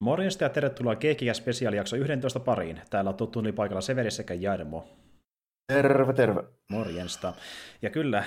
Morjesta 0.00 0.44
ja 0.44 0.48
tervetuloa 0.48 0.96
Keekiä 0.96 1.34
spesiaalijakso 1.34 1.96
11 1.96 2.40
pariin. 2.40 2.80
Täällä 2.90 3.08
on 3.08 3.16
tuttu 3.16 3.42
paikalla 3.56 3.80
Severi 3.80 4.10
sekä 4.10 4.34
Jarmo. 4.34 4.88
Terve, 5.72 6.12
terve. 6.12 6.44
Morjensta. 6.70 7.32
Ja 7.82 7.90
kyllä, 7.90 8.24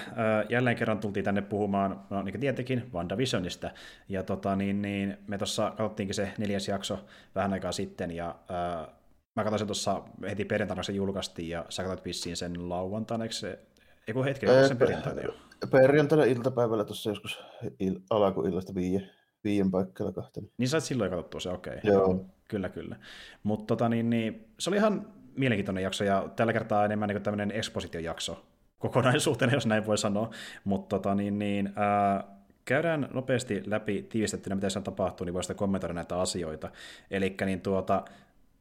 jälleen 0.50 0.76
kerran 0.76 1.00
tultiin 1.00 1.26
tänne 1.26 1.42
puhumaan, 1.42 2.05
no 2.10 2.24
niin 2.24 2.34
kuin 2.34 2.42
tietenkin, 2.42 2.90
WandaVisionista. 2.94 3.71
Ja 4.10 4.24
tota, 4.24 4.55
niin, 4.55 4.82
niin, 4.82 5.18
me 5.28 5.38
tuossa 5.38 5.70
katsottiinkin 5.70 6.16
se 6.16 6.32
neljäs 6.38 6.68
jakso 6.68 7.00
vähän 7.36 7.54
aikaa 7.54 7.72
sitten, 7.72 8.12
ja 8.12 8.36
äh, 8.52 8.88
mä 9.36 9.44
katsoin 9.44 9.60
sen 9.60 9.68
tuossa 9.68 10.04
heti 10.30 10.46
perjantaina, 10.46 10.84
se 10.84 10.92
julkaistiin, 10.92 11.50
ja 11.50 11.66
sä 11.70 11.84
katsoit 11.84 12.06
vissiin 12.06 12.38
sen 12.38 12.70
lauantaina, 12.70 13.24
eikö 13.24 13.36
se, 13.36 13.60
eiku 14.08 14.24
hetki, 14.24 14.46
sen 14.68 14.78
perjantaina 14.78 15.22
jo? 15.22 15.36
Perjantaina 15.72 16.24
iltapäivällä 16.24 16.86
tuossa 16.86 17.10
joskus 17.10 17.40
il- 17.84 18.02
alakuillasta 18.10 18.76
viie 18.76 19.10
viien 19.44 19.71
paikalla 19.71 20.12
kahtena. 20.12 20.48
Niin 20.58 20.70
sä 20.70 20.78
et 20.78 20.84
silloin 20.84 21.10
katsottua 21.10 21.40
se, 21.40 21.50
okei. 21.50 21.78
Okay. 21.78 21.92
Joo. 21.92 22.26
Kyllä, 22.48 22.70
kyllä. 22.70 22.95
Mutta 23.44 23.66
tota, 23.66 23.90
niin, 23.90 24.09
niin, 24.09 24.48
se 24.59 24.70
oli 24.70 24.77
ihan 24.77 25.08
mielenkiintoinen 25.36 25.84
jakso, 25.84 26.04
ja 26.04 26.30
tällä 26.36 26.54
kertaa 26.54 26.86
enemmän 26.86 27.09
niin 27.09 27.22
tämmöinen 27.22 27.52
ekspositiojakso 27.52 28.46
kokonaisuuteen, 28.77 29.52
jos 29.54 29.66
näin 29.66 29.86
voi 29.86 29.98
sanoa. 29.98 30.30
Mutta 30.63 30.96
tota, 30.96 31.16
niin, 31.16 31.40
niin, 31.40 31.73
ää, 31.76 32.23
käydään 32.66 33.10
nopeasti 33.13 33.63
läpi 33.66 34.04
tiivistettynä, 34.10 34.55
mitä 34.55 34.70
siellä 34.70 34.86
tapahtuu, 34.86 35.26
niin 35.26 35.34
voi 35.34 35.44
sitten 35.44 35.58
kommentoida 35.58 35.94
näitä 35.94 36.21
asioita. 36.21 36.71
Eli 37.12 37.35
niin 37.46 37.62
tuota, 37.62 38.05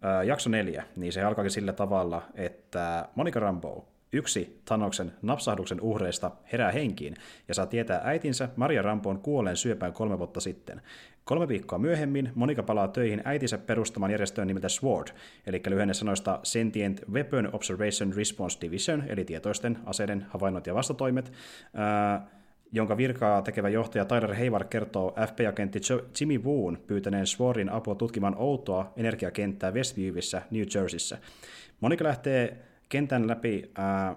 ää, 0.03 0.23
jakso 0.23 0.51
neljä, 0.51 0.85
niin 0.97 1.13
se 1.13 1.23
alkaakin 1.23 1.51
sillä 1.51 1.73
tavalla, 1.73 2.23
että 2.35 3.09
Monica 3.15 3.41
Rambeau 3.41 3.83
Yksi 4.13 4.61
Thanoksen 4.65 5.13
napsahduksen 5.23 5.81
uhreista 5.81 6.31
herää 6.53 6.73
henkiin 6.73 7.15
ja 7.49 7.55
saa 7.55 7.67
tietää 7.67 8.01
äitinsä 8.05 8.49
Maria 8.57 8.83
Rampoon 8.83 9.19
kuolleen 9.19 9.57
syöpään 9.57 9.93
kolme 9.93 10.19
vuotta 10.19 10.41
sitten. 10.41 10.83
Kolme 11.25 11.49
viikkoa 11.49 11.79
myöhemmin 11.79 12.33
Monika 12.35 12.63
palaa 12.63 12.89
töihin 12.89 13.23
äitinsä 13.25 13.59
perustamaan 13.59 14.11
järjestöön 14.13 14.47
nimeltä 14.47 14.69
SWORD, 14.69 15.09
eli 15.47 15.63
lyhenne 15.67 15.95
sanoista 15.95 16.41
Sentient 16.43 17.01
Weapon 17.13 17.51
Observation 17.53 18.15
Response 18.17 18.59
Division, 18.61 19.05
eli 19.09 19.25
tietoisten 19.25 19.79
aseiden 19.87 20.27
havainnot 20.29 20.67
ja 20.67 20.75
vastatoimet, 20.75 21.33
ää, 21.75 22.27
jonka 22.73 22.97
virkaa 22.97 23.43
tekevä 23.43 23.69
johtaja 23.69 24.05
Tyler 24.05 24.35
Hayward 24.35 24.69
kertoo 24.69 25.15
FBI-agentti 25.27 25.81
Jimmy 26.21 26.39
Woon 26.39 26.79
pyytäneen 26.87 27.27
SWORDin 27.27 27.73
apua 27.73 27.95
tutkimaan 27.95 28.37
outoa 28.39 28.93
energiakenttää 28.97 29.71
Westviewissa, 29.71 30.43
New 30.51 30.65
Jerseyssä. 30.75 31.19
Monika 31.81 32.05
lähtee 32.05 32.68
kentän 32.89 33.29
läpi 33.29 33.71
ää, 33.75 34.17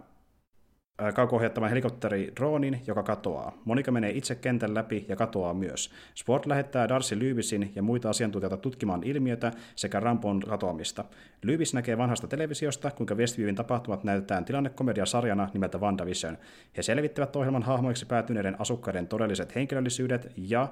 kauko-ohjattavan 1.13 1.69
helikopteri 1.69 2.31
droonin, 2.35 2.81
joka 2.87 3.03
katoaa. 3.03 3.57
Monika 3.65 3.91
menee 3.91 4.11
itse 4.11 4.35
kentän 4.35 4.73
läpi 4.73 5.05
ja 5.09 5.15
katoaa 5.15 5.53
myös. 5.53 5.91
Sport 6.15 6.45
lähettää 6.45 6.89
Darcy 6.89 7.19
Lybisin 7.19 7.71
ja 7.75 7.83
muita 7.83 8.09
asiantuntijoita 8.09 8.57
tutkimaan 8.57 9.03
ilmiötä 9.03 9.51
sekä 9.75 9.99
Rampon 9.99 10.39
katoamista. 10.39 11.05
Lybis 11.43 11.73
näkee 11.73 11.97
vanhasta 11.97 12.27
televisiosta, 12.27 12.91
kuinka 12.91 13.15
Westviewin 13.15 13.55
tapahtumat 13.55 14.03
näytetään 14.03 14.45
tilannekomediasarjana 14.45 15.49
nimeltä 15.53 15.77
WandaVision. 15.77 16.37
He 16.77 16.83
selvittävät 16.83 17.35
ohjelman 17.35 17.63
hahmoiksi 17.63 18.05
päätyneiden 18.05 18.61
asukkaiden 18.61 19.07
todelliset 19.07 19.55
henkilöllisyydet 19.55 20.31
ja 20.37 20.67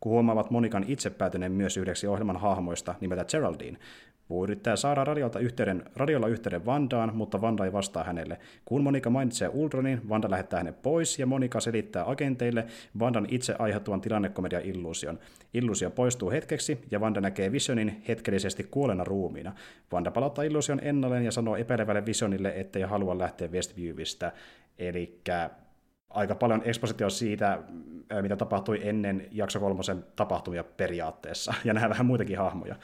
kun 0.00 0.12
huomaavat 0.12 0.50
Monikan 0.50 0.84
itse 0.88 1.10
päätyneen 1.10 1.52
myös 1.52 1.76
yhdeksi 1.76 2.06
ohjelman 2.06 2.36
hahmoista 2.36 2.94
nimeltä 3.00 3.24
Geraldine. 3.24 3.78
Wu 4.30 4.44
yrittää 4.44 4.76
saada 4.76 5.04
radiolta 5.04 5.38
yhteyden, 5.38 5.82
radiolla 5.96 6.26
yhteyden 6.26 6.66
Vandaan, 6.66 7.16
mutta 7.16 7.40
Vanda 7.40 7.64
ei 7.64 7.72
vastaa 7.72 8.04
hänelle. 8.04 8.38
Kun 8.64 8.82
Monika 8.82 9.10
mainitsee 9.10 9.48
Ultronin, 9.48 10.08
Vanda 10.08 10.30
lähettää 10.30 10.60
hänet 10.60 10.82
pois 10.82 11.18
ja 11.18 11.26
Monika 11.26 11.60
selittää 11.60 12.10
agenteille 12.10 12.66
Vandan 12.98 13.26
itse 13.30 13.54
aiheutuvan 13.58 14.00
tilannekomedia 14.00 14.60
illuusion. 14.60 15.18
Illuusio 15.54 15.90
poistuu 15.90 16.30
hetkeksi 16.30 16.78
ja 16.90 17.00
Vanda 17.00 17.20
näkee 17.20 17.52
Visionin 17.52 18.02
hetkellisesti 18.08 18.64
kuolena 18.70 19.04
ruumiina. 19.04 19.54
Vanda 19.92 20.10
palauttaa 20.10 20.44
illuusion 20.44 20.80
ennalleen 20.82 21.24
ja 21.24 21.32
sanoo 21.32 21.56
epäilevälle 21.56 22.06
Visionille, 22.06 22.52
ettei 22.56 22.82
halua 22.82 23.18
lähteä 23.18 23.48
Westviewistä. 23.48 24.32
Eli 24.78 25.20
aika 26.10 26.34
paljon 26.34 26.62
ekspositio 26.64 27.10
siitä, 27.10 27.58
mitä 28.22 28.36
tapahtui 28.36 28.80
ennen 28.82 29.28
jakso 29.30 29.60
kolmosen 29.60 30.04
tapahtumia 30.16 30.64
periaatteessa, 30.64 31.54
ja 31.64 31.74
nähdään 31.74 31.90
vähän 31.90 32.06
muitakin 32.06 32.38
hahmoja. 32.38 32.76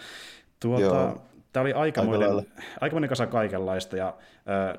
Tuota, 0.61 1.17
Tämä 1.55 1.63
oli 1.63 1.73
aikamoinen, 1.73 2.31
aikamoinen 2.81 3.09
kasa 3.09 3.27
kaikenlaista. 3.27 3.97
Ja, 3.97 4.15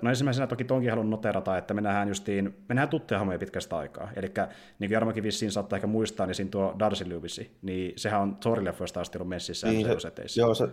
no 0.02 0.10
ensimmäisenä 0.10 0.48
toki 0.48 0.64
tonkin 0.64 0.90
haluan 0.90 1.10
noterata, 1.10 1.58
että 1.58 1.74
me 1.74 1.82
nähdään 1.82 2.08
justiin, 2.08 2.46
me 2.46 2.76
nähdään 2.76 2.90
tuttuja 2.90 3.18
hahmoja 3.18 3.40
pitkästä 3.40 3.78
aikaa. 3.78 4.10
Eli 4.16 4.28
niin 4.28 4.44
kuin 4.80 4.92
Jarmokin 4.92 5.24
vissiin 5.24 5.52
saattaa 5.52 5.78
ehkä 5.78 5.88
muistaa, 5.88 6.26
niin 6.26 6.36
siinä 6.36 6.52
tuo 6.52 6.76
Darcy 6.80 7.10
Lewisi, 7.10 7.52
niin 7.62 7.94
sehän 7.96 8.22
on 8.22 8.38
Thor-leffoista 8.40 9.00
asti 9.00 9.18
ollut 9.18 9.30
messissä 9.30 9.68
niin, 9.68 9.88
se, 10.02 10.12
Joo, 10.40 10.56
se, 10.56 10.70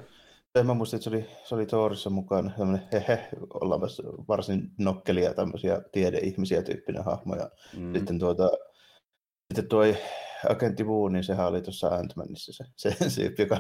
mä 0.64 0.74
muistin, 0.74 0.96
että 0.96 1.10
se 1.10 1.16
oli, 1.16 1.26
se 1.44 1.54
oli 1.54 1.66
Thorissa 1.66 2.10
mukaan, 2.10 2.54
tämmöinen 2.58 2.88
hehe, 2.92 3.28
ollaan 3.54 3.80
varsin 4.28 4.70
nokkelia 4.78 5.34
tämmöisiä 5.34 5.82
tiedeihmisiä 5.92 6.62
tyyppinen 6.62 7.04
hahmo. 7.04 7.34
Ja 7.34 7.50
mm. 7.76 7.92
sitten 7.92 8.18
tuota, 8.18 8.50
sitten 9.54 9.68
tuo 9.68 9.82
agentti 10.48 10.84
Wu, 10.84 11.08
niin 11.08 11.24
sehän 11.24 11.46
oli 11.46 11.62
tuossa 11.62 11.88
Ant-Manissa 11.88 12.52
se, 12.52 12.64
se, 12.76 13.10
se 13.10 13.34
joka 13.38 13.58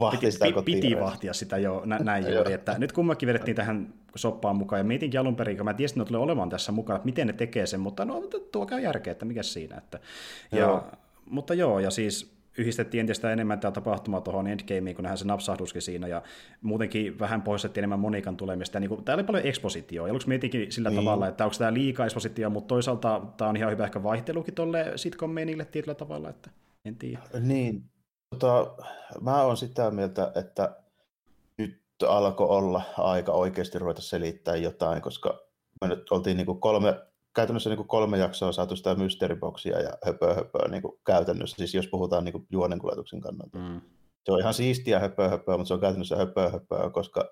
vahti 0.00 0.32
sitä 0.32 0.52
kotiin. 0.52 0.80
Piti 0.80 1.00
vahtia 1.00 1.32
sitä 1.32 1.58
jo, 1.58 1.82
nä, 1.84 1.98
näin 1.98 2.34
juuri, 2.34 2.52
että 2.52 2.78
nyt 2.78 2.92
kummakin 2.92 3.26
vedettiin 3.26 3.56
tähän 3.56 3.94
soppaan 4.16 4.56
mukaan, 4.56 4.80
ja 4.80 4.84
mietinkin 4.84 5.20
alun 5.20 5.36
perin, 5.36 5.56
kun 5.56 5.64
mä 5.64 5.74
tiesin, 5.74 6.00
että 6.00 6.08
tulee 6.08 6.22
olemaan 6.22 6.48
tässä 6.48 6.72
mukana, 6.72 6.96
että 6.96 7.06
miten 7.06 7.26
ne 7.26 7.32
tekee 7.32 7.66
sen, 7.66 7.80
mutta 7.80 8.04
no 8.04 8.22
tuo 8.52 8.66
käy 8.66 8.80
järkeä, 8.80 9.10
että 9.10 9.24
mikä 9.24 9.42
siinä. 9.42 9.76
Että, 9.76 10.00
ja, 10.52 10.58
joo. 10.58 10.84
Mutta 11.30 11.54
joo, 11.54 11.78
ja 11.78 11.90
siis 11.90 12.37
yhdistettiin 12.58 13.00
entistä 13.00 13.32
enemmän 13.32 13.60
tämä 13.60 13.72
tapahtuma 13.72 14.20
tuohon 14.20 14.46
Endgameen, 14.46 14.96
kun 14.96 15.02
nähdään 15.02 15.18
se 15.18 15.24
napsahduskin 15.24 15.82
siinä, 15.82 16.06
ja 16.06 16.22
muutenkin 16.62 17.18
vähän 17.18 17.42
poistettiin 17.42 17.80
enemmän 17.80 18.00
Monikan 18.00 18.36
tulemista. 18.36 18.76
Ja 18.76 18.80
niin 18.80 18.88
kuin, 18.88 19.04
täällä 19.04 19.20
oli 19.20 19.26
paljon 19.26 19.46
ekspositioa. 19.46 20.08
Aluksi 20.08 20.28
mietinkin 20.28 20.72
sillä 20.72 20.90
niin. 20.90 21.00
tavalla, 21.00 21.28
että 21.28 21.44
onko 21.44 21.56
tämä 21.58 21.74
liikaa 21.74 22.06
ekspositioa, 22.06 22.50
mutta 22.50 22.68
toisaalta 22.68 23.22
tämä 23.36 23.48
on 23.48 23.56
ihan 23.56 23.72
hyvä 23.72 23.84
ehkä 23.84 24.02
vaihtelukin 24.02 24.54
tuolle 24.54 24.92
sitcom-meinille 24.96 25.64
tietyllä 25.64 25.94
tavalla, 25.94 26.30
että 26.30 26.50
en 26.84 26.96
tiedä. 26.96 27.20
Niin, 27.40 27.84
Tota, 28.30 28.74
mä 29.20 29.42
oon 29.42 29.56
sitä 29.56 29.90
mieltä, 29.90 30.32
että 30.34 30.76
nyt 31.58 31.82
alkoi 32.08 32.48
olla 32.48 32.82
aika 32.98 33.32
oikeasti 33.32 33.78
ruveta 33.78 34.02
selittää 34.02 34.56
jotain, 34.56 35.02
koska 35.02 35.40
me 35.80 35.88
nyt 35.88 36.10
oltiin 36.10 36.36
niin 36.36 36.46
kuin 36.46 36.60
kolme, 36.60 37.00
käytännössä 37.34 37.70
niin 37.70 37.76
kuin 37.76 37.88
kolme 37.88 38.18
jaksoa 38.18 38.52
saatu 38.52 38.76
sitä 38.76 38.94
mysteeriboksia 38.94 39.80
ja 39.80 39.92
höpö 40.04 40.34
höpö 40.34 40.68
niin 40.68 40.82
kuin 40.82 40.98
käytännössä, 41.06 41.56
siis 41.56 41.74
jos 41.74 41.86
puhutaan 41.88 42.24
niin 42.24 42.32
kuin 42.32 42.46
juonenkuljetuksen 42.50 43.20
kannalta. 43.20 43.58
Mm. 43.58 43.80
Se 44.24 44.32
on 44.32 44.40
ihan 44.40 44.54
siistiä 44.54 45.00
höpö 45.00 45.28
höpö, 45.28 45.52
mutta 45.52 45.68
se 45.68 45.74
on 45.74 45.80
käytännössä 45.80 46.16
höpö 46.16 46.50
höpö, 46.50 46.90
koska 46.90 47.30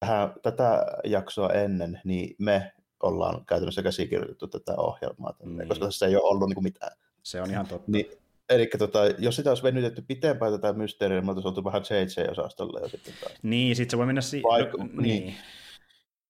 tähän, 0.00 0.34
tätä 0.42 0.86
jaksoa 1.04 1.50
ennen 1.50 2.00
niin 2.04 2.36
me 2.38 2.72
ollaan 3.02 3.46
käytännössä 3.46 3.82
käsikirjoitettu 3.82 4.48
tätä 4.48 4.74
ohjelmaa, 4.76 5.32
tänne, 5.32 5.64
mm. 5.64 5.68
koska 5.68 5.84
tässä 5.84 6.06
ei 6.06 6.16
ole 6.16 6.24
ollut 6.30 6.48
niin 6.48 6.54
kuin 6.54 6.64
mitään. 6.64 6.96
Se 7.22 7.42
on 7.42 7.50
ihan 7.50 7.66
totta. 7.66 7.90
Niin, 7.90 8.06
Eli 8.48 8.70
tota, 8.78 8.98
jos 9.18 9.36
sitä 9.36 9.50
olisi 9.50 9.62
venytetty 9.62 10.02
pitempään 10.02 10.52
tätä 10.52 10.72
mysteeriä, 10.72 11.18
niin 11.18 11.26
me 11.26 11.30
oltaisiin 11.30 11.48
oltu 11.48 11.64
vähän 11.64 11.82
JJ-osastolla 11.82 12.80
jo 12.80 12.88
sitten 12.88 13.14
taas. 13.20 13.32
Niin, 13.42 13.76
sitten 13.76 13.90
se 13.90 13.96
voi 13.98 14.06
mennä 14.06 14.20
si- 14.20 14.42
Vaik- 14.42 14.78
no, 14.78 14.84
niin. 14.84 15.02
niin. 15.02 15.34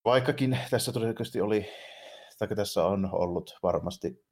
Vaikkakin 0.05 0.59
tässä 0.71 0.93
todennäköisesti 0.93 1.41
oli, 1.41 1.67
tai 2.39 2.49
tässä 2.49 2.85
on 2.87 3.09
ollut 3.13 3.59
varmasti 3.63 4.25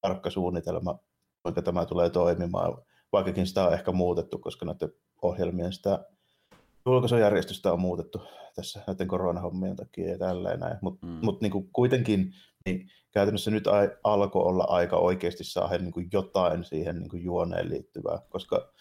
tarkka 0.00 0.30
suunnitelma, 0.30 0.98
kuinka 1.42 1.62
tämä 1.62 1.86
tulee 1.86 2.10
toimimaan, 2.10 2.82
vaikkakin 3.12 3.46
sitä 3.46 3.66
on 3.66 3.74
ehkä 3.74 3.92
muutettu, 3.92 4.38
koska 4.38 4.66
näiden 4.66 4.92
ohjelmien 5.22 5.72
sitä 5.72 6.04
julkaisujärjestystä 6.86 7.72
on 7.72 7.80
muutettu 7.80 8.22
tässä 8.54 8.80
näiden 8.86 9.08
koronahommien 9.08 9.76
takia 9.76 10.10
ja 10.10 10.18
tälleen 10.18 10.60
näin. 10.60 10.76
Mutta 10.82 11.06
mm. 11.06 11.18
mut 11.22 11.40
niin 11.40 11.70
kuitenkin 11.72 12.32
niin 12.66 12.90
käytännössä 13.10 13.50
nyt 13.50 13.64
alkoi 14.04 14.42
olla 14.42 14.64
aika 14.64 14.96
oikeasti 14.96 15.44
saada 15.44 15.78
niin 15.78 15.92
kuin 15.92 16.08
jotain 16.12 16.64
siihen 16.64 16.98
niin 16.98 17.08
kuin 17.08 17.24
juoneen 17.24 17.68
liittyvää, 17.68 18.18
koska 18.28 18.72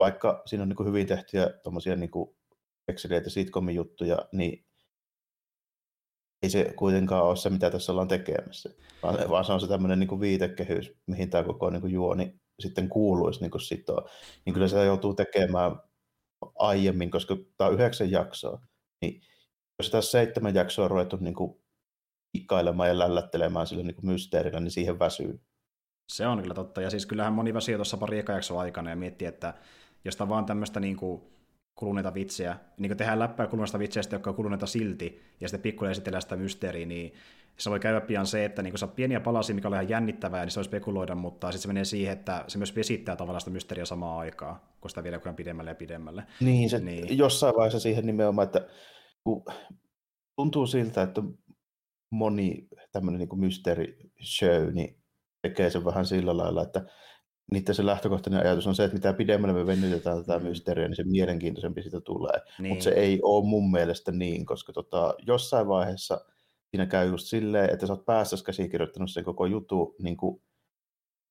vaikka 0.00 0.42
siinä 0.46 0.62
on 0.62 0.68
niin 0.68 0.76
kuin 0.76 0.88
hyvin 0.88 1.06
tehtyjä 1.06 1.50
tuommoisia 1.62 1.96
niin 1.96 2.10
ekseliä 2.88 3.22
sitcomin 3.28 3.74
juttuja, 3.74 4.18
niin 4.32 4.67
ei 6.42 6.50
se 6.50 6.72
kuitenkaan 6.76 7.24
ole 7.24 7.36
se, 7.36 7.50
mitä 7.50 7.70
tässä 7.70 7.92
ollaan 7.92 8.08
tekemässä, 8.08 8.70
vaan, 9.02 9.30
vaan 9.30 9.44
se 9.44 9.52
on 9.52 9.60
se 9.60 9.68
tämmöinen 9.68 9.98
niin 9.98 10.08
kuin 10.08 10.20
viitekehys, 10.20 10.92
mihin 11.06 11.30
tämä 11.30 11.44
koko 11.44 11.70
niin 11.70 11.80
kuin 11.80 11.92
juoni 11.92 12.40
sitten 12.60 12.88
kuuluisi 12.88 13.40
niin 13.40 13.50
kuin 13.50 13.60
sitoa. 13.60 14.08
Niin 14.44 14.54
kyllä 14.54 14.68
se 14.68 14.84
joutuu 14.84 15.14
tekemään 15.14 15.76
aiemmin, 16.58 17.10
koska 17.10 17.36
tämä 17.56 17.68
on 17.68 17.74
yhdeksän 17.74 18.10
jaksoa, 18.10 18.60
niin 19.00 19.20
jos 19.78 19.90
tässä 19.90 20.10
seitsemän 20.10 20.54
jaksoa 20.54 20.84
on 20.84 20.90
ruvettu 20.90 21.16
niin 21.16 21.34
kuin 21.34 21.62
kikkailemaan 22.36 22.88
ja 22.88 22.98
lällättelemään 22.98 23.66
sillä 23.66 23.82
niin 23.82 23.96
mysteerillä, 24.02 24.60
niin 24.60 24.70
siihen 24.70 24.98
väsyy. 24.98 25.40
Se 26.12 26.26
on 26.26 26.42
kyllä 26.42 26.54
totta. 26.54 26.82
Ja 26.82 26.90
siis 26.90 27.06
kyllähän 27.06 27.32
moni 27.32 27.54
väsyy 27.54 27.74
tuossa 27.74 27.96
pari 27.96 28.18
ekajaksoa 28.18 28.60
aikana 28.60 28.90
ja 28.90 28.96
miettii, 28.96 29.28
että 29.28 29.54
jos 30.04 30.16
tämä 30.16 30.28
vaan 30.28 30.46
tämmöistä 30.46 30.80
niin 30.80 30.96
kuin 30.96 31.22
kuluneita 31.78 32.14
vitsejä, 32.14 32.56
niin 32.78 32.90
kun 32.90 32.96
tehdään 32.96 33.18
läppää 33.18 33.46
kuluneista 33.46 33.78
vitseistä, 33.78 34.14
jotka 34.14 34.30
on 34.30 34.36
kuluneita 34.36 34.66
silti, 34.66 35.22
ja 35.40 35.48
sitten 35.48 35.62
pikkuinen 35.62 35.90
esitellään 35.90 36.22
sitä 36.22 36.36
mysteeriä, 36.36 36.86
niin 36.86 37.14
se 37.58 37.70
voi 37.70 37.80
käydä 37.80 38.00
pian 38.00 38.26
se, 38.26 38.44
että 38.44 38.62
niin 38.62 38.78
sä 38.78 38.86
pieniä 38.86 39.20
palasia, 39.20 39.54
mikä 39.54 39.68
on 39.68 39.74
ihan 39.74 39.88
jännittävää, 39.88 40.44
niin 40.44 40.50
se 40.50 40.56
voi 40.56 40.64
spekuloida, 40.64 41.14
mutta 41.14 41.46
sitten 41.46 41.62
se 41.62 41.68
menee 41.68 41.84
siihen, 41.84 42.12
että 42.12 42.44
se 42.48 42.58
myös 42.58 42.76
vesittää 42.76 43.16
tavallaan 43.16 43.40
sitä 43.40 43.50
mysteeriä 43.50 43.84
samaan 43.84 44.18
aikaan, 44.18 44.60
kun 44.80 44.90
sitä 44.90 45.02
viedään 45.02 45.36
pidemmälle 45.36 45.70
ja 45.70 45.74
pidemmälle. 45.74 46.24
Niin, 46.40 46.70
se 46.70 46.78
niin. 46.78 47.18
jossain 47.18 47.54
vaiheessa 47.56 47.80
siihen 47.80 48.06
nimenomaan, 48.06 48.46
että 48.46 48.66
kun 49.24 49.44
tuntuu 50.36 50.66
siltä, 50.66 51.02
että 51.02 51.22
moni 52.10 52.68
tämmöinen 52.92 53.18
niin 53.18 53.40
mysteeri 53.40 54.10
show 54.22 54.72
niin 54.72 54.96
tekee 55.42 55.70
sen 55.70 55.84
vähän 55.84 56.06
sillä 56.06 56.36
lailla, 56.36 56.62
että 56.62 56.84
niiden 57.52 57.74
se 57.74 57.86
lähtökohtainen 57.86 58.40
ajatus 58.40 58.66
on 58.66 58.74
se, 58.74 58.84
että 58.84 58.96
mitä 58.96 59.12
pidemmälle 59.12 59.54
me 59.54 59.66
venytetään 59.66 60.24
tätä 60.24 60.38
mm. 60.38 60.44
mysteeriä, 60.44 60.88
niin 60.88 60.96
se 60.96 61.04
mielenkiintoisempi 61.04 61.82
siitä 61.82 62.00
tulee. 62.00 62.40
Niin. 62.58 62.68
Mutta 62.68 62.84
se 62.84 62.90
ei 62.90 63.20
ole 63.22 63.46
mun 63.46 63.70
mielestä 63.70 64.12
niin, 64.12 64.46
koska 64.46 64.72
tota, 64.72 65.14
jossain 65.26 65.68
vaiheessa 65.68 66.20
siinä 66.70 66.86
käy 66.86 67.08
just 67.08 67.26
silleen, 67.26 67.70
että 67.72 67.86
sä 67.86 67.92
oot 67.92 68.04
päässä 68.04 68.36
käsikirjoittanut 68.46 69.10
sen 69.10 69.24
koko 69.24 69.46
jutu 69.46 69.96
niin 70.02 70.16
kuin, 70.16 70.42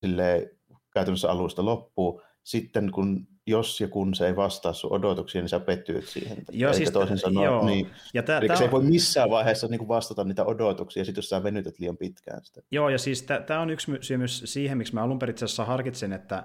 silleen, 0.00 0.50
käytännössä 0.94 1.30
alusta 1.30 1.64
loppuun. 1.64 2.22
Sitten 2.42 2.92
kun 2.92 3.26
jos 3.48 3.80
ja 3.80 3.88
kun 3.88 4.14
se 4.14 4.26
ei 4.26 4.36
vastaa 4.36 4.72
sun 4.72 4.92
odotuksia, 4.92 5.40
niin 5.40 5.48
sä 5.48 5.60
pettyit 5.60 6.06
siihen. 6.06 6.36
Joo, 6.52 6.72
siis, 6.72 6.90
toisin 6.90 7.18
sanoen, 7.18 7.44
joo. 7.44 7.66
Niin, 7.66 7.90
ja 8.14 8.22
tää, 8.22 8.40
tää... 8.46 8.56
se 8.56 8.64
ei 8.64 8.70
voi 8.70 8.82
missään 8.82 9.30
vaiheessa 9.30 9.66
niin 9.66 9.78
kuin 9.78 9.88
vastata 9.88 10.24
niitä 10.24 10.44
odotuksia, 10.44 11.04
sit 11.04 11.16
jos 11.16 11.28
sä 11.28 11.42
venytät 11.42 11.78
liian 11.78 11.96
pitkään 11.96 12.44
sitä. 12.44 12.60
Joo, 12.70 12.88
ja 12.88 12.98
siis 12.98 13.22
tämä 13.46 13.60
on 13.60 13.70
yksi 13.70 13.92
syy 14.00 14.16
myös 14.16 14.42
siihen, 14.44 14.78
miksi 14.78 14.94
mä 14.94 15.02
alun 15.02 15.18
perin 15.18 15.36
harkitsen, 15.66 16.12
että 16.12 16.44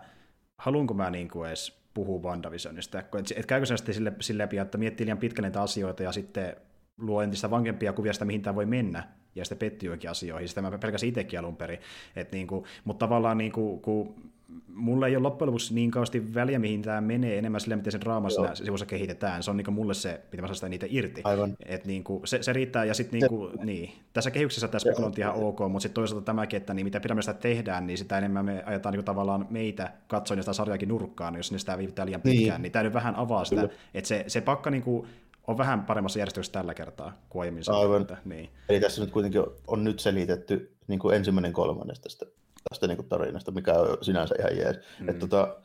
haluanko 0.57 0.93
mä 0.93 1.09
niin 1.09 1.29
kuin 1.29 1.47
edes 1.47 1.83
puhua 1.93 2.21
WandaVisionista. 2.21 2.99
Et, 2.99 3.07
et 3.35 3.45
käykö 3.45 3.65
se 3.65 3.77
sitten 3.77 3.95
sille, 3.95 4.13
sille 4.21 4.49
että 4.61 4.77
miettii 4.77 5.05
liian 5.05 5.17
pitkälle 5.17 5.47
niitä 5.47 5.61
asioita 5.61 6.03
ja 6.03 6.11
sitten 6.11 6.55
luo 6.97 7.21
entistä 7.21 7.49
vankempia 7.49 7.93
kuvia 7.93 8.13
sitä, 8.13 8.25
mihin 8.25 8.41
tämä 8.41 8.55
voi 8.55 8.65
mennä, 8.65 9.07
ja 9.35 9.45
sitten 9.45 9.69
pettyy 9.69 9.89
jokin 9.89 10.09
asioihin. 10.09 10.49
Sitä 10.49 10.61
mä 10.61 10.77
pelkäsin 10.77 11.09
itsekin 11.09 11.39
alun 11.39 11.55
perin. 11.57 11.79
Et 12.15 12.31
niin 12.31 12.47
kuin, 12.47 12.65
mutta 12.83 13.05
tavallaan 13.05 13.37
niin 13.37 13.51
kuin, 13.51 13.81
kun 13.81 14.31
mulle 14.67 15.07
ei 15.07 15.15
ole 15.15 15.23
loppujen 15.23 15.47
lopuksi 15.47 15.73
niin 15.73 15.91
kauheasti 15.91 16.33
väliä, 16.33 16.59
mihin 16.59 16.81
tämä 16.81 17.01
menee, 17.01 17.37
enemmän 17.37 17.61
sille, 17.61 17.75
miten 17.75 17.91
sen 17.91 18.01
draamassa 18.01 18.55
sivussa 18.55 18.85
kehitetään. 18.85 19.43
Se 19.43 19.51
on 19.51 19.57
niin 19.57 19.73
mulle 19.73 19.93
se, 19.93 20.21
mitä 20.31 20.41
mä 20.41 20.47
saan 20.47 20.55
sitä 20.55 20.69
niitä 20.69 20.85
irti. 20.89 21.21
Aivan. 21.23 21.57
Et 21.65 21.85
niin 21.85 22.03
kuin, 22.03 22.27
se, 22.27 22.43
se, 22.43 22.53
riittää, 22.53 22.85
ja 22.85 22.93
sitten 22.93 23.19
niin 23.19 23.29
kuin, 23.29 23.51
niin, 23.63 23.91
tässä 24.13 24.31
kehyksessä 24.31 24.67
tämä 24.67 24.79
spekulointi 24.79 25.21
ihan 25.21 25.35
ok, 25.35 25.59
mutta 25.59 25.79
sitten 25.79 25.93
toisaalta 25.93 26.25
tämäkin, 26.25 26.57
että 26.57 26.73
niin, 26.73 26.85
mitä 26.85 26.99
pidemmälle 26.99 27.21
sitä 27.21 27.33
tehdään, 27.33 27.87
niin 27.87 27.97
sitä 27.97 28.17
enemmän 28.17 28.45
me 28.45 28.63
ajetaan 28.65 28.93
niin 28.93 29.05
tavallaan 29.05 29.47
meitä 29.49 29.91
katsoin 30.07 30.41
sitä 30.41 30.53
sarjaakin 30.53 30.89
nurkkaan, 30.89 31.35
jos 31.35 31.51
ne 31.51 31.59
sitä 31.59 31.77
viivittää 31.77 32.05
liian 32.05 32.21
pitkään, 32.21 32.47
niin, 32.47 32.61
niin 32.61 32.71
tämä 32.71 32.83
nyt 32.83 32.93
vähän 32.93 33.15
avaa 33.15 33.45
sitä, 33.45 33.69
että 33.93 34.07
se, 34.07 34.23
se 34.27 34.41
pakka 34.41 34.69
niin 34.69 34.83
kuin, 34.83 35.07
on 35.47 35.57
vähän 35.57 35.83
paremmassa 35.83 36.19
järjestyksessä 36.19 36.53
tällä 36.53 36.73
kertaa 36.73 37.17
kuin 37.29 37.41
aiemmin. 37.41 37.63
Aivan. 37.67 38.07
Niin. 38.25 38.49
Eli 38.69 38.79
tässä 38.79 39.01
nyt 39.01 39.11
kuitenkin 39.11 39.41
on, 39.41 39.51
on 39.67 39.83
nyt 39.83 39.99
selitetty 39.99 40.75
niin 40.87 40.99
kuin 40.99 41.15
ensimmäinen 41.15 41.53
kolmannes 41.53 41.99
tästä 41.99 42.25
tästä 42.69 42.87
niin 42.87 42.97
kuin 42.97 43.09
tarinasta, 43.09 43.51
mikä 43.51 43.73
on 43.73 43.97
sinänsä 44.01 44.35
ihan 44.39 44.57
jees. 44.57 44.77
Mm. 44.99 45.09
Et, 45.09 45.19
tota, 45.19 45.61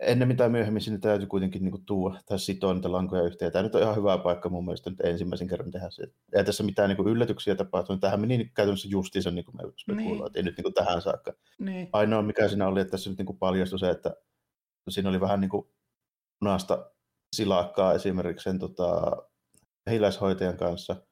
ennen 0.00 0.28
mitä 0.28 0.48
myöhemmin 0.48 0.82
sinne 0.82 0.98
täytyy 0.98 1.26
kuitenkin 1.26 1.62
niin 1.62 1.70
kuin, 1.70 1.84
tuua 1.84 2.18
tai 2.26 2.38
sitoa 2.38 2.74
niitä 2.74 2.92
lankoja 2.92 3.22
yhteen. 3.22 3.52
Tämä 3.52 3.62
nyt 3.62 3.74
on 3.74 3.82
ihan 3.82 3.96
hyvä 3.96 4.18
paikka 4.18 4.48
mun 4.48 4.64
mielestä 4.64 4.90
nyt 4.90 5.00
ensimmäisen 5.00 5.48
kerran 5.48 5.70
tehdä 5.70 5.90
se. 5.90 6.02
Ei 6.32 6.44
tässä 6.44 6.64
mitään 6.64 6.88
niin 6.88 6.96
kuin, 6.96 7.08
yllätyksiä 7.08 7.54
tapahtunut. 7.54 8.00
Tähän 8.00 8.20
meni 8.20 8.50
käytännössä 8.54 8.88
justiinsa, 8.88 9.30
niin 9.30 9.44
kuin 9.44 9.56
me 9.56 9.72
spekuloitiin, 9.76 10.44
niin. 10.44 10.44
nyt 10.44 10.56
niin 10.56 10.62
kuin, 10.62 10.74
tähän 10.74 11.02
saakka. 11.02 11.32
Niin. 11.58 11.88
Ainoa 11.92 12.22
mikä 12.22 12.48
siinä 12.48 12.68
oli, 12.68 12.80
että 12.80 12.90
tässä 12.90 13.10
nyt 13.10 13.18
niin 13.18 13.26
kuin, 13.26 13.38
paljastui 13.38 13.78
se, 13.78 13.90
että 13.90 14.14
siinä 14.88 15.08
oli 15.08 15.20
vähän 15.20 15.40
niin 15.40 15.48
kuin, 15.48 15.66
punaista 16.38 16.90
silakkaa 17.36 17.94
esimerkiksi 17.94 18.44
sen 18.44 18.58
tota, 18.58 19.16
kanssa– 20.58 20.96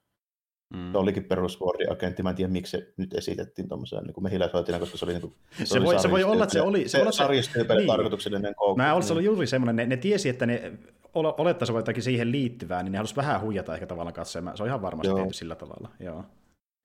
Mm. 0.75 0.93
Se 0.93 0.99
olikin 0.99 1.25
perusvuori-agentti. 1.25 2.22
Mä 2.22 2.31
en 2.31 2.37
tiedä, 2.37 2.52
miksi 2.52 2.70
se 2.70 2.93
nyt 2.96 3.14
esitettiin 3.14 3.69
tuommoisena 3.69 4.02
niin 4.02 4.22
mehiläishoitajana, 4.22 4.81
koska 4.81 4.99
se 4.99 5.05
oli, 5.05 5.12
niin 5.12 5.20
kuin, 5.20 5.34
se, 5.58 5.66
se, 5.66 5.82
voi, 5.82 6.00
se 6.00 6.11
voi 6.11 6.25
olla, 6.25 6.44
että 6.44 6.52
se 6.52 6.61
oli... 6.61 6.88
Se, 6.88 6.99
se 7.05 7.12
sarjastyypille 7.12 7.81
niin. 7.81 7.88
tarkoituksellinen 7.88 8.55
koukku. 8.55 8.76
Mä 8.76 8.94
olisin 8.94 9.12
ollut 9.12 9.25
juuri 9.25 9.46
semmoinen, 9.46 9.76
ne, 9.76 9.87
ne 9.87 9.96
tiesi, 9.96 10.28
että 10.28 10.46
ne 10.46 10.72
olettaisiin 11.14 11.76
jotakin 11.76 12.02
siihen 12.02 12.32
liittyvää, 12.32 12.82
niin 12.82 12.93
ne 12.93 12.99
halusivat 12.99 13.25
vähän 13.25 13.40
huijata 13.40 13.75
ehkä 13.75 13.87
tavallaan 13.87 14.14
katsomaan. 14.14 14.56
Se 14.56 14.62
on 14.62 14.69
ihan 14.69 14.82
varmasti 14.82 15.08
Joo. 15.08 15.19
tehty 15.19 15.32
sillä 15.32 15.55
tavalla. 15.55 15.88
Joo. 16.00 16.25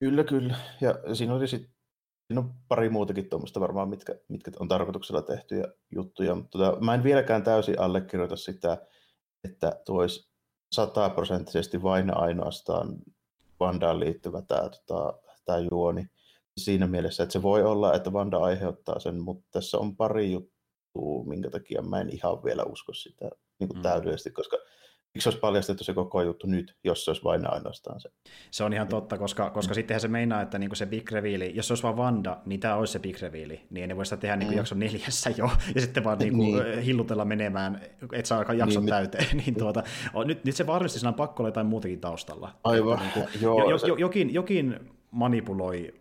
Kyllä, 0.00 0.24
kyllä. 0.24 0.54
Ja 0.80 1.14
siinä 1.14 1.34
oli 1.34 1.48
sitten 1.48 1.72
Siinä 2.30 2.40
on 2.40 2.54
pari 2.68 2.88
muutakin 2.88 3.28
tuommoista 3.28 3.60
varmaan, 3.60 3.88
mitkä, 3.88 4.14
mitkä 4.28 4.50
on 4.60 4.68
tarkoituksella 4.68 5.22
tehtyjä 5.22 5.64
juttuja. 5.94 6.34
Mutta 6.34 6.58
tota, 6.58 6.80
mä 6.80 6.94
en 6.94 7.02
vieläkään 7.02 7.42
täysin 7.42 7.80
allekirjoita 7.80 8.36
sitä, 8.36 8.86
että 9.44 9.80
tuo 9.86 10.00
olisi 10.00 10.30
sataprosenttisesti 10.72 11.82
vain 11.82 12.16
ainoastaan 12.16 12.96
Vandaan 13.60 14.00
liittyvä 14.00 14.42
tämä, 14.42 14.68
tota, 14.68 15.18
tämä 15.44 15.58
juoni. 15.70 16.06
Siinä 16.56 16.86
mielessä, 16.86 17.22
että 17.22 17.32
se 17.32 17.42
voi 17.42 17.62
olla, 17.62 17.94
että 17.94 18.12
Vanda 18.12 18.38
aiheuttaa 18.38 19.00
sen, 19.00 19.20
mutta 19.20 19.48
tässä 19.50 19.78
on 19.78 19.96
pari 19.96 20.32
juttua, 20.32 21.24
minkä 21.26 21.50
takia 21.50 21.82
mä 21.82 22.00
en 22.00 22.10
ihan 22.10 22.44
vielä 22.44 22.64
usko 22.64 22.92
sitä 22.92 23.30
niin 23.58 23.68
kuin 23.68 23.78
mm. 23.78 23.82
täydellisesti, 23.82 24.30
koska 24.30 24.56
miksi 25.14 25.28
olisi 25.28 25.40
paljastettu 25.40 25.84
se 25.84 25.94
koko 25.94 26.22
juttu 26.22 26.46
nyt, 26.46 26.76
jos 26.84 27.04
se 27.04 27.10
olisi 27.10 27.24
vain 27.24 27.52
ainoastaan 27.52 28.00
se? 28.00 28.08
Se 28.50 28.64
on 28.64 28.72
ihan 28.72 28.88
totta, 28.88 29.18
koska, 29.18 29.50
koska 29.50 29.72
mm. 29.72 29.74
sittenhän 29.74 30.00
se 30.00 30.08
meinaa, 30.08 30.42
että 30.42 30.58
niinku 30.58 30.76
se 30.76 30.86
big 30.86 31.12
reveal, 31.12 31.40
jos 31.40 31.68
se 31.68 31.72
olisi 31.72 31.82
vain 31.82 31.96
Vanda, 31.96 32.38
niin 32.46 32.60
tämä 32.60 32.76
olisi 32.76 32.92
se 32.92 32.98
big 32.98 33.22
reveal, 33.22 33.50
niin 33.70 33.90
ei 33.90 33.96
voi 33.96 34.06
sitä 34.06 34.16
tehdä 34.16 34.36
niinku 34.36 34.52
mm. 34.52 34.56
jakson 34.58 34.78
neljässä 34.78 35.30
jo, 35.30 35.50
ja 35.74 35.80
sitten 35.80 36.04
vaan 36.04 36.18
niinku 36.20 36.42
niin. 36.42 36.78
hillutella 36.78 37.24
menemään, 37.24 37.80
että 38.12 38.28
saa 38.28 38.54
jakson 38.54 38.82
niin, 38.82 38.90
täyteen. 38.90 39.36
niin 39.46 39.54
tuota, 39.54 39.82
nyt, 40.24 40.44
nyt 40.44 40.56
se 40.56 40.66
varmasti 40.66 40.98
siinä 40.98 41.08
on 41.08 41.14
pakko 41.14 41.42
olla 41.42 41.48
jotain 41.48 41.66
muutakin 41.66 42.00
taustalla. 42.00 42.52
Aivan, 42.64 43.06
että, 43.06 43.20
niinku, 43.20 43.38
joo. 43.40 43.70
Jo, 43.70 43.78
jo, 43.86 43.96
jokin, 43.96 44.34
jokin 44.34 44.80
manipuloi 45.10 45.94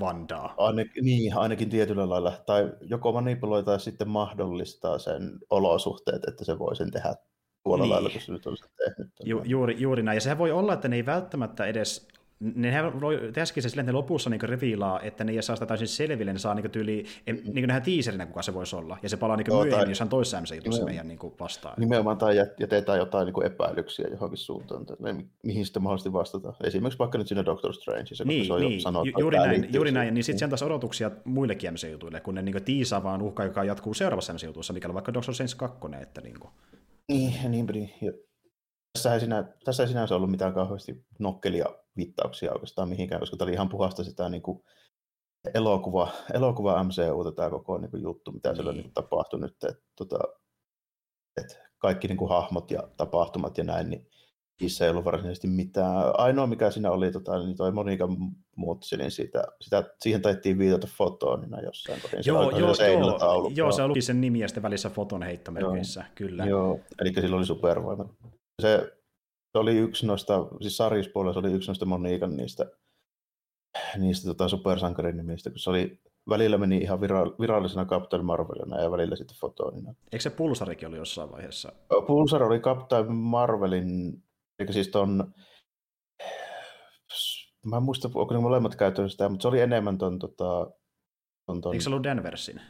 Vandaa. 0.00 0.54
Ainakin, 0.56 1.04
niin, 1.04 1.36
ainakin 1.36 1.70
tietyllä 1.70 2.08
lailla. 2.08 2.32
Tai 2.46 2.72
joko 2.80 3.12
manipuloi 3.12 3.64
tai 3.64 3.80
sitten 3.80 4.08
mahdollistaa 4.08 4.98
sen 4.98 5.38
olosuhteet, 5.50 6.24
että 6.24 6.44
se 6.44 6.58
voi 6.58 6.76
sen 6.76 6.90
tehdä 6.90 7.14
tuolla 7.66 7.84
niin. 7.84 7.92
lailla, 7.92 8.10
kun 8.10 8.20
se 8.20 8.32
nyt 8.32 8.46
on 8.46 8.56
tehnyt. 8.76 9.12
Ju, 9.24 9.42
juuri, 9.44 9.76
juuri 9.78 10.02
näin. 10.02 10.16
Ja 10.16 10.20
sehän 10.20 10.38
voi 10.38 10.52
olla, 10.52 10.72
että 10.72 10.88
ne 10.88 10.96
ei 10.96 11.06
välttämättä 11.06 11.66
edes 11.66 12.08
ne 12.40 12.92
voi 13.00 13.16
tehdäkin 13.16 13.62
se 13.62 13.68
silleen, 13.68 13.84
että 13.84 13.92
ne 13.92 13.96
lopussa 13.96 14.30
niin 14.30 14.40
reviilaa, 14.40 15.00
että 15.00 15.24
ne 15.24 15.32
ei 15.32 15.42
saa 15.42 15.56
sitä 15.56 15.66
täysin 15.66 15.88
selville, 15.88 16.32
ne 16.32 16.38
saa 16.38 16.54
niin 16.54 16.70
tyyli, 16.70 17.04
niin 17.26 17.66
nähdään 17.66 17.82
teaserinä, 17.82 18.26
kuka 18.26 18.42
se 18.42 18.54
voisi 18.54 18.76
olla, 18.76 18.98
ja 19.02 19.08
se 19.08 19.16
palaa 19.16 19.36
niin 19.36 19.46
myöhemmin 19.48 19.78
tai, 19.78 19.88
jossain 19.88 20.10
toisessa 20.10 20.54
jutussa 20.54 20.84
meidän 20.84 21.08
niin 21.08 21.18
vastaan. 21.40 21.74
Nimenomaan 21.78 22.18
tai 22.18 22.36
jätetään 22.36 22.98
jotain 22.98 23.26
niin 23.26 23.46
epäilyksiä 23.46 24.08
johonkin 24.10 24.38
suuntaan, 24.38 24.82
että 24.82 24.94
mihin 25.42 25.64
sitten 25.64 25.82
mahdollisesti 25.82 26.12
vastata. 26.12 26.52
Esimerkiksi 26.64 26.98
vaikka 26.98 27.18
nyt 27.18 27.28
siinä 27.28 27.44
Doctor 27.44 27.74
Strange, 27.74 28.14
se, 28.14 28.24
niin, 28.24 28.46
se 28.46 28.52
on 28.52 28.60
niin, 28.60 28.80
jo 28.84 29.04
Ju, 29.04 29.12
juuri 29.18 29.38
näin, 29.38 29.68
juuri 29.72 29.92
näin, 29.92 30.14
niin 30.14 30.24
sitten 30.24 30.38
se 30.38 30.44
antaisi 30.44 30.64
odotuksia 30.64 31.10
muillekin 31.24 31.74
MC-jutuille, 31.74 32.20
kun 32.20 32.34
ne 32.34 32.42
niin 32.42 32.64
tiisaa 32.64 33.02
vaan 33.02 33.22
uhkaa, 33.22 33.46
joka 33.46 33.64
jatkuu 33.64 33.94
seuraavassa 33.94 34.32
MC-jutussa, 34.32 34.72
mikä 34.72 34.88
on 34.88 34.94
vaikka 34.94 35.14
Doctor 35.14 35.34
Strange 35.34 35.54
2, 35.56 35.78
että 36.02 36.20
niin 36.20 36.40
kuin. 36.40 36.50
Niin, 37.08 37.50
niin, 37.50 37.66
niin. 37.66 37.90
Tässä 38.92 39.14
ei, 39.14 39.20
sinä, 39.20 39.44
tässä 39.64 39.82
ei 39.82 39.88
sinänsä 39.88 40.16
ollut 40.16 40.30
mitään 40.30 40.54
kauheasti 40.54 41.04
nokkelia 41.18 41.66
viittauksia 41.96 42.52
oikeastaan 42.52 42.88
mihinkään, 42.88 43.20
koska 43.20 43.36
tämä 43.36 43.46
oli 43.46 43.52
ihan 43.52 43.68
puhasta 43.68 44.04
sitä 44.04 44.28
niin 44.28 44.42
kuin 44.42 44.62
elokuva, 45.54 46.08
elokuva 46.34 46.84
MCU, 46.84 47.32
tämä 47.32 47.50
koko 47.50 47.78
niin 47.78 47.90
kuin 47.90 48.02
juttu, 48.02 48.32
mitä 48.32 48.48
niin. 48.48 48.56
siellä 48.56 48.70
on 48.70 48.76
niin 48.76 48.92
tapahtunut 48.94 49.50
nyt. 49.50 49.64
Että, 49.70 49.82
tota, 49.96 50.18
että 51.36 51.68
kaikki 51.78 52.08
niin 52.08 52.16
kuin 52.16 52.28
hahmot 52.28 52.70
ja 52.70 52.88
tapahtumat 52.96 53.58
ja 53.58 53.64
näin, 53.64 53.90
niin 53.90 54.10
niissä 54.60 54.84
ei 54.84 54.90
ollut 54.90 55.04
varsinaisesti 55.04 55.46
mitään. 55.46 55.94
Ainoa, 56.18 56.46
mikä 56.46 56.70
siinä 56.70 56.90
oli, 56.90 57.12
tota, 57.12 57.38
niin 57.38 57.56
toi 57.56 57.72
Monika 57.72 58.08
Mutsi, 58.56 58.96
niin 58.96 59.10
siitä, 59.10 59.44
sitä, 59.60 59.84
siihen 60.00 60.22
taittiin 60.22 60.58
viitata 60.58 60.86
fotonina 60.98 61.60
jossain 61.60 62.00
kohdin. 62.02 62.20
Joo, 62.26 62.50
joo, 62.50 62.74
joo, 62.80 63.50
joo, 63.54 63.72
se 63.72 63.82
oli 63.82 64.02
sen 64.02 64.20
nimi 64.20 64.38
ja 64.38 64.48
sitten 64.48 64.62
välissä 64.62 64.90
foton 64.90 65.22
heittomerkissä, 65.22 66.04
kyllä. 66.14 66.44
Joo, 66.44 66.80
eli 67.00 67.12
sillä 67.12 67.36
oli 67.36 67.46
supervoimat. 67.46 68.08
Se, 68.62 68.92
se 69.52 69.58
oli 69.58 69.76
yksi 69.76 70.06
noista, 70.06 70.46
siis 70.60 70.76
sarjispuolella 70.76 71.32
se 71.32 71.38
oli 71.38 71.52
yksi 71.52 71.68
noista 71.68 71.84
Monikan 71.84 72.36
niistä, 72.36 72.66
niistä 73.98 74.28
tota 74.28 74.48
supersankarin 74.48 75.16
nimistä, 75.16 75.50
kun 75.50 75.58
se 75.58 75.70
oli 75.70 76.00
välillä 76.28 76.58
meni 76.58 76.78
ihan 76.78 76.98
vira- 76.98 77.34
virallisena 77.40 77.84
Captain 77.84 78.24
Marvelina 78.24 78.80
ja 78.80 78.90
välillä 78.90 79.16
sitten 79.16 79.36
fotonina. 79.40 79.94
Eikö 80.12 80.22
se 80.22 80.30
Pulsarikin 80.30 80.88
oli 80.88 80.96
jossain 80.96 81.32
vaiheessa? 81.32 81.72
Pulsar 82.06 82.42
oli 82.42 82.60
Captain 82.60 83.12
Marvelin 83.12 84.22
Eli 84.58 84.72
siis 84.72 84.88
ton, 84.88 85.34
mä 87.66 87.76
en 87.76 87.82
muista, 87.82 88.10
onko 88.14 88.34
ne 88.34 88.40
molemmat 88.40 88.76
käyttänyt 88.76 89.12
sitä, 89.12 89.28
mutta 89.28 89.42
se 89.42 89.48
oli 89.48 89.60
enemmän 89.60 89.98
ton, 89.98 90.18
tota, 90.18 90.70
ton, 91.46 91.60
ton... 91.60 91.72
Eikö 91.72 91.82
se 91.82 91.90
ollut 91.90 92.04
Danversin? 92.04 92.60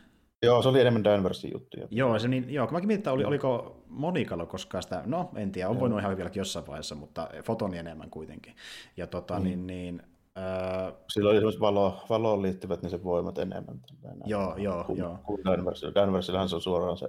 Joo, 0.42 0.62
se 0.62 0.68
oli 0.68 0.80
enemmän 0.80 1.04
Danversin 1.04 1.50
juttuja. 1.54 1.88
Joo, 1.90 2.18
se 2.18 2.28
niin, 2.28 2.50
joo, 2.50 2.66
kun 2.66 2.74
mäkin 2.74 2.86
mietin, 2.86 3.12
oli, 3.12 3.24
oliko 3.24 3.82
Monikalla 3.86 4.46
koskaan 4.46 4.82
sitä, 4.82 5.02
no 5.06 5.30
en 5.36 5.52
tiedä, 5.52 5.68
on 5.68 5.74
joo. 5.74 5.80
voinut 5.80 6.00
ihan 6.00 6.16
vieläkin 6.16 6.40
jossain 6.40 6.66
vaiheessa, 6.66 6.94
mutta 6.94 7.28
fotoni 7.44 7.78
enemmän 7.78 8.10
kuitenkin. 8.10 8.56
Ja 8.96 9.06
tota, 9.06 9.38
niin, 9.38 9.66
niin, 9.66 9.96
niin 9.96 10.16
Öö, 10.38 10.92
Sillä 11.12 11.30
oli 11.30 11.36
esimerkiksi 11.36 11.60
valo, 11.60 12.04
valoon 12.08 12.42
liittyvät 12.42 12.82
niin 12.82 12.90
se 12.90 13.04
voimat 13.04 13.38
enemmän. 13.38 13.80
Tällainen, 14.02 14.28
joo, 14.28 14.56
joo, 14.56 14.84
kuin, 14.84 14.98
joo. 14.98 15.18
Danversilla. 15.44 15.94
Danversillahan 15.94 16.48
se 16.48 16.54
on 16.54 16.60
suoraan 16.60 16.98
se 16.98 17.08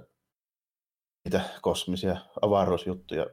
niitä 1.24 1.40
kosmisia 1.62 2.16
avaruusjuttuja 2.42 3.26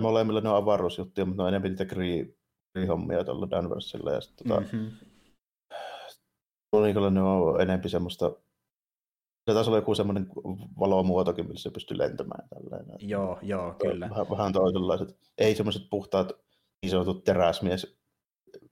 molemmilla 0.00 0.40
ne 0.40 0.48
on 0.48 0.56
avaruusjuttuja, 0.56 1.24
mutta 1.24 1.42
ne 1.42 1.44
on 1.44 1.48
enemmän 1.48 1.70
niitä 1.70 1.84
gri-hommia 1.84 3.24
tuolla 3.24 3.50
Danversilla. 3.50 4.12
Ja 4.12 4.20
sitten 4.20 4.48
tota, 4.48 4.60
mm-hmm. 4.60 4.90
Tuolla 6.70 7.10
ne 7.10 7.22
on 7.22 7.60
enemmän 7.60 7.90
semmoista 7.90 8.32
se 9.50 9.54
taisi 9.54 9.70
olla 9.70 9.78
joku 9.78 9.94
semmoinen 9.94 10.26
valomuotokin, 10.80 11.44
millä 11.46 11.58
se 11.58 11.70
pystyy 11.70 11.98
lentämään. 11.98 12.48
Tällainen. 12.48 12.96
Joo, 13.00 13.38
joo, 13.42 13.74
kyllä. 13.74 14.10
Vähän, 14.10 14.30
vähän 14.30 14.52
toisenlaiset. 14.52 15.18
Ei 15.38 15.54
semmoiset 15.54 15.82
puhtaat 15.90 16.32
niin 16.82 16.90
sanotut 16.90 17.24
teräsmies 17.24 17.98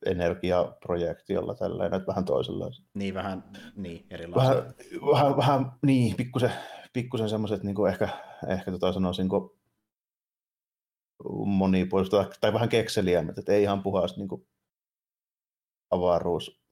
energiaprojekti, 0.07 1.35
tällainen, 1.59 1.97
että 1.97 2.07
vähän 2.07 2.25
toisenlaiset. 2.25 2.85
Niin, 2.95 3.15
vähän 3.15 3.45
niin, 3.77 4.07
erilaiset. 4.11 4.55
Vähän, 4.55 4.75
vähän, 5.13 5.37
vähän 5.37 5.73
niin, 5.87 6.17
pikkusen, 6.17 6.53
pikkusen 6.93 7.29
semmoiset, 7.29 7.63
niin 7.63 7.75
kuin 7.75 7.93
ehkä, 7.93 8.09
ehkä 8.49 8.71
tota 8.71 8.93
sanoisin, 8.93 9.29
kuin 9.29 9.51
monipuolista 11.47 12.27
tai 12.41 12.53
vähän 12.53 12.69
kekseliämmät, 12.69 13.39
että 13.39 13.53
ei 13.53 13.63
ihan 13.63 13.83
puhas 13.83 14.17
niin 14.17 14.29
kuin 14.29 14.47
avaruus 15.91 16.65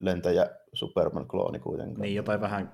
lentäjä 0.00 0.50
Superman-klooni 0.72 1.58
kuitenkaan. 1.58 2.00
Niin, 2.00 2.14
jotain 2.14 2.40
vähän 2.40 2.72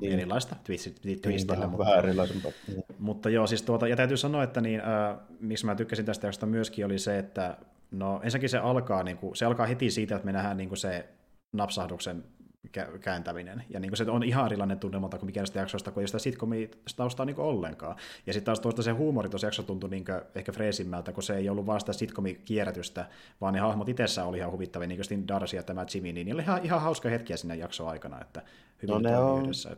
niin. 0.00 0.12
erilaista 0.12 0.56
twistillä. 0.64 0.98
Niin, 1.04 1.48
vähän, 1.48 1.70
mutta, 1.70 1.84
vähän 1.84 1.98
erilaisempaa. 1.98 2.52
Niin. 2.68 2.84
Mutta 2.98 3.30
joo, 3.30 3.46
siis 3.46 3.62
tuota, 3.62 3.88
ja 3.88 3.96
täytyy 3.96 4.16
sanoa, 4.16 4.42
että 4.42 4.60
niin, 4.60 4.80
äh, 4.80 5.18
miksi 5.40 5.66
mä 5.66 5.74
tykkäsin 5.74 6.04
tästä 6.04 6.26
josta 6.26 6.46
myöskin 6.46 6.86
oli 6.86 6.98
se, 6.98 7.18
että 7.18 7.56
no 7.90 8.20
ensinnäkin 8.22 8.48
se 8.48 8.58
alkaa, 8.58 9.02
niin 9.02 9.16
kuin, 9.16 9.36
se 9.36 9.44
alkaa 9.44 9.66
heti 9.66 9.90
siitä, 9.90 10.16
että 10.16 10.26
me 10.26 10.32
nähdään 10.32 10.56
niin 10.56 10.68
kuin 10.68 10.78
se 10.78 11.08
napsahduksen 11.52 12.24
kääntäminen. 13.00 13.64
Ja 13.70 13.80
niin 13.80 13.90
kuin 13.90 13.96
se 13.96 14.10
on 14.10 14.22
ihan 14.22 14.46
erilainen 14.46 14.78
tunnelmalta 14.78 15.18
kuin 15.18 15.26
mikään 15.26 15.46
sitä 15.46 15.58
jaksoista, 15.58 15.90
kun 15.90 16.00
ei 16.00 16.06
sitä 16.06 16.18
sitcomia 16.18 16.68
taustaa 16.96 17.26
niin 17.26 17.40
ollenkaan. 17.40 17.96
Ja 18.26 18.32
sitten 18.32 18.44
taas 18.44 18.60
toista 18.60 18.82
se 18.82 18.90
huumori 18.90 19.28
tuossa 19.28 19.46
jakso 19.46 19.62
tuntui 19.62 19.90
niin 19.90 20.04
ehkä 20.34 20.52
freesimmältä, 20.52 21.12
kun 21.12 21.22
se 21.22 21.36
ei 21.36 21.48
ollut 21.48 21.66
vaan 21.66 21.80
sitä 21.80 21.92
sitcomikierrätystä, 21.92 23.08
vaan 23.40 23.54
ne 23.54 23.60
hahmot 23.60 23.88
itsessään 23.88 24.28
oli 24.28 24.38
ihan 24.38 24.52
huvittavia, 24.52 24.88
niin 24.88 25.00
kuin 25.08 25.28
Darcy 25.28 25.56
ja 25.56 25.62
tämä 25.62 25.86
Jimmy, 25.94 26.12
niin 26.12 26.34
oli 26.34 26.42
ihan, 26.42 26.64
ihan 26.64 26.80
hauska 26.80 27.08
hetkiä 27.08 27.36
sinne 27.36 27.56
jakso 27.56 27.86
aikana, 27.86 28.20
että 28.20 28.42
hyvin 28.82 28.92
no, 28.92 28.98
ne 28.98 29.18
on, 29.18 29.42
yhdessä. 29.42 29.76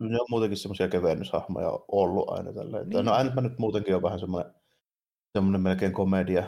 Ne 0.00 0.20
on 0.20 0.26
muutenkin 0.30 0.58
semmoisia 0.58 0.88
kevennyshahmoja 0.88 1.80
ollut 1.88 2.30
aina 2.30 2.52
tälleen. 2.52 2.88
Niin. 2.88 3.04
No 3.04 3.12
aina 3.12 3.40
nyt 3.40 3.58
muutenkin 3.58 3.96
on 3.96 4.02
vähän 4.02 4.20
semmoinen, 4.20 4.52
semmoinen 5.32 5.60
melkein 5.60 5.92
komedia, 5.92 6.44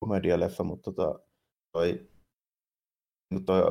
komedialeffa, 0.00 0.64
mutta 0.64 0.92
tota, 0.92 1.20
toi, 1.72 2.08
toi 3.46 3.62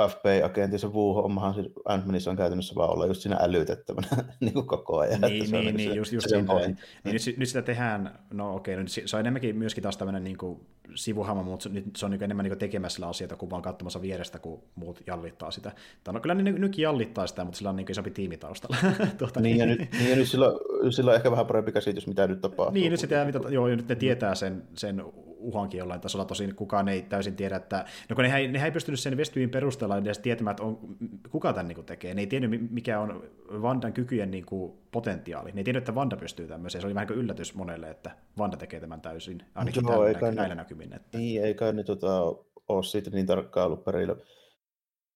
FBI-agentti, 0.00 0.78
se 0.78 0.86
Wu-hommahan 0.86 1.54
siis 1.54 1.66
Ant-Manissa 1.84 2.30
on 2.30 2.36
käytännössä 2.36 2.74
vaan 2.74 2.90
olla 2.90 3.06
just 3.06 3.20
siinä 3.20 3.36
älytettävänä 3.40 4.08
niin 4.40 4.54
kuin 4.54 4.66
koko 4.66 4.98
ajan. 4.98 5.20
Niin, 5.20 5.50
niin, 5.50 5.64
niin, 5.64 5.76
niin, 5.76 5.94
just, 5.94 6.12
just 6.12 6.28
se, 6.28 6.36
niin, 6.36 6.78
nyt, 7.04 7.22
nyt, 7.36 7.48
sitä 7.48 7.62
tehdään, 7.62 8.18
no 8.30 8.54
okei, 8.54 8.74
okay, 8.74 8.82
nyt 8.82 9.08
se 9.08 9.16
on 9.16 9.20
enemmänkin 9.20 9.56
myöskin 9.56 9.82
taas 9.82 9.96
tämmöinen 9.96 10.24
niin 10.24 10.38
kuin 10.38 10.60
sivuhama, 10.94 11.42
mutta 11.42 11.68
nyt 11.68 11.84
se 11.96 12.04
on 12.06 12.10
niin 12.10 12.22
enemmän 12.22 12.44
niin 12.44 12.58
tekemässä 12.58 13.08
asioita 13.08 13.36
kuin 13.36 13.50
vaan 13.50 13.62
katsomassa 13.62 14.02
vierestä, 14.02 14.38
kun 14.38 14.62
muut 14.74 15.02
jallittaa 15.06 15.50
sitä. 15.50 15.72
Tai 16.04 16.14
no, 16.14 16.20
kyllä 16.20 16.34
ne 16.34 16.52
nytkin 16.52 16.82
jallittaa 16.82 17.26
sitä, 17.26 17.44
mutta 17.44 17.58
sillä 17.58 17.70
on 17.70 17.76
niin 17.76 17.90
isompi 17.90 18.10
tiimi 18.10 18.36
taustalla. 18.36 18.76
tuota, 19.18 19.40
niin, 19.40 19.56
ja 19.56 19.66
nyt, 19.66 19.78
niin, 19.92 20.10
ja 20.10 20.16
nyt 20.16 20.28
sillä, 20.28 20.46
sillä 20.90 21.10
on 21.10 21.16
ehkä 21.16 21.30
vähän 21.30 21.46
parempi 21.46 21.72
käsitys, 21.72 22.06
mitä 22.06 22.26
nyt 22.26 22.40
tapahtuu. 22.40 22.74
Niin, 22.74 22.90
nyt, 22.90 23.00
sitä, 23.00 23.24
mitä, 23.24 23.40
joo, 23.48 23.66
nyt 23.66 23.88
ne 23.88 23.94
tietää 23.94 24.34
sen, 24.34 24.62
sen 24.74 25.02
uhankin 25.44 25.78
jollain 25.78 26.00
tasolla, 26.00 26.24
tosin 26.24 26.54
kukaan 26.54 26.88
ei 26.88 27.02
täysin 27.02 27.36
tiedä, 27.36 27.56
että, 27.56 27.84
no 28.08 28.16
kun 28.16 28.24
ne, 28.24 28.48
ne 28.48 28.64
ei 28.64 28.70
pystynyt 28.70 29.00
sen 29.00 29.16
Westviewn 29.16 29.50
perusteella 29.50 29.98
edes 29.98 30.18
tietämään, 30.18 30.52
että 30.52 30.62
on, 30.62 30.96
kuka 31.30 31.52
tämän 31.52 31.68
niin 31.68 31.84
tekee, 31.84 32.14
ne 32.14 32.20
ei 32.20 32.26
tiennyt 32.26 32.70
mikä 32.72 33.00
on 33.00 33.22
Vandan 33.62 33.92
kykyjen 33.92 34.30
niin 34.30 34.46
kuin, 34.46 34.72
potentiaali, 34.92 35.52
ne 35.52 35.60
ei 35.60 35.64
tiennyt, 35.64 35.82
että 35.82 35.94
Vanda 35.94 36.16
pystyy 36.16 36.46
tämmöiseen, 36.46 36.82
se 36.82 36.86
oli 36.86 36.94
vähän 36.94 37.06
kuin 37.06 37.18
yllätys 37.18 37.54
monelle, 37.54 37.90
että 37.90 38.16
Vanda 38.38 38.56
tekee 38.56 38.80
tämän 38.80 39.00
täysin, 39.00 39.42
ainakin 39.54 39.82
Joo, 39.88 40.04
näky, 40.04 40.30
näillä 40.32 40.54
näkymin. 40.54 40.92
Että... 40.92 41.18
Niin, 41.18 41.44
eikä 41.44 41.72
ne 41.72 41.84
tota, 41.84 42.22
ole 42.68 42.82
siitä 42.82 43.10
niin 43.10 43.26
tarkkaan 43.26 43.66
ollut 43.66 43.84
perillä. 43.84 44.16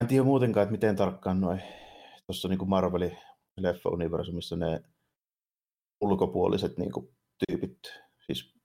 En 0.00 0.08
tiedä 0.08 0.24
muutenkaan, 0.24 0.62
että 0.62 0.72
miten 0.72 0.96
tarkkaan 0.96 1.40
noin 1.40 1.62
tuossa 2.26 2.48
niin 2.48 2.68
Marvelin 2.68 3.18
leffa-universumissa 3.56 4.56
ne 4.56 4.80
ulkopuoliset 6.00 6.78
niin 6.78 6.92
kuin, 6.92 7.08
tyypit, 7.46 7.78
siis 8.26 8.57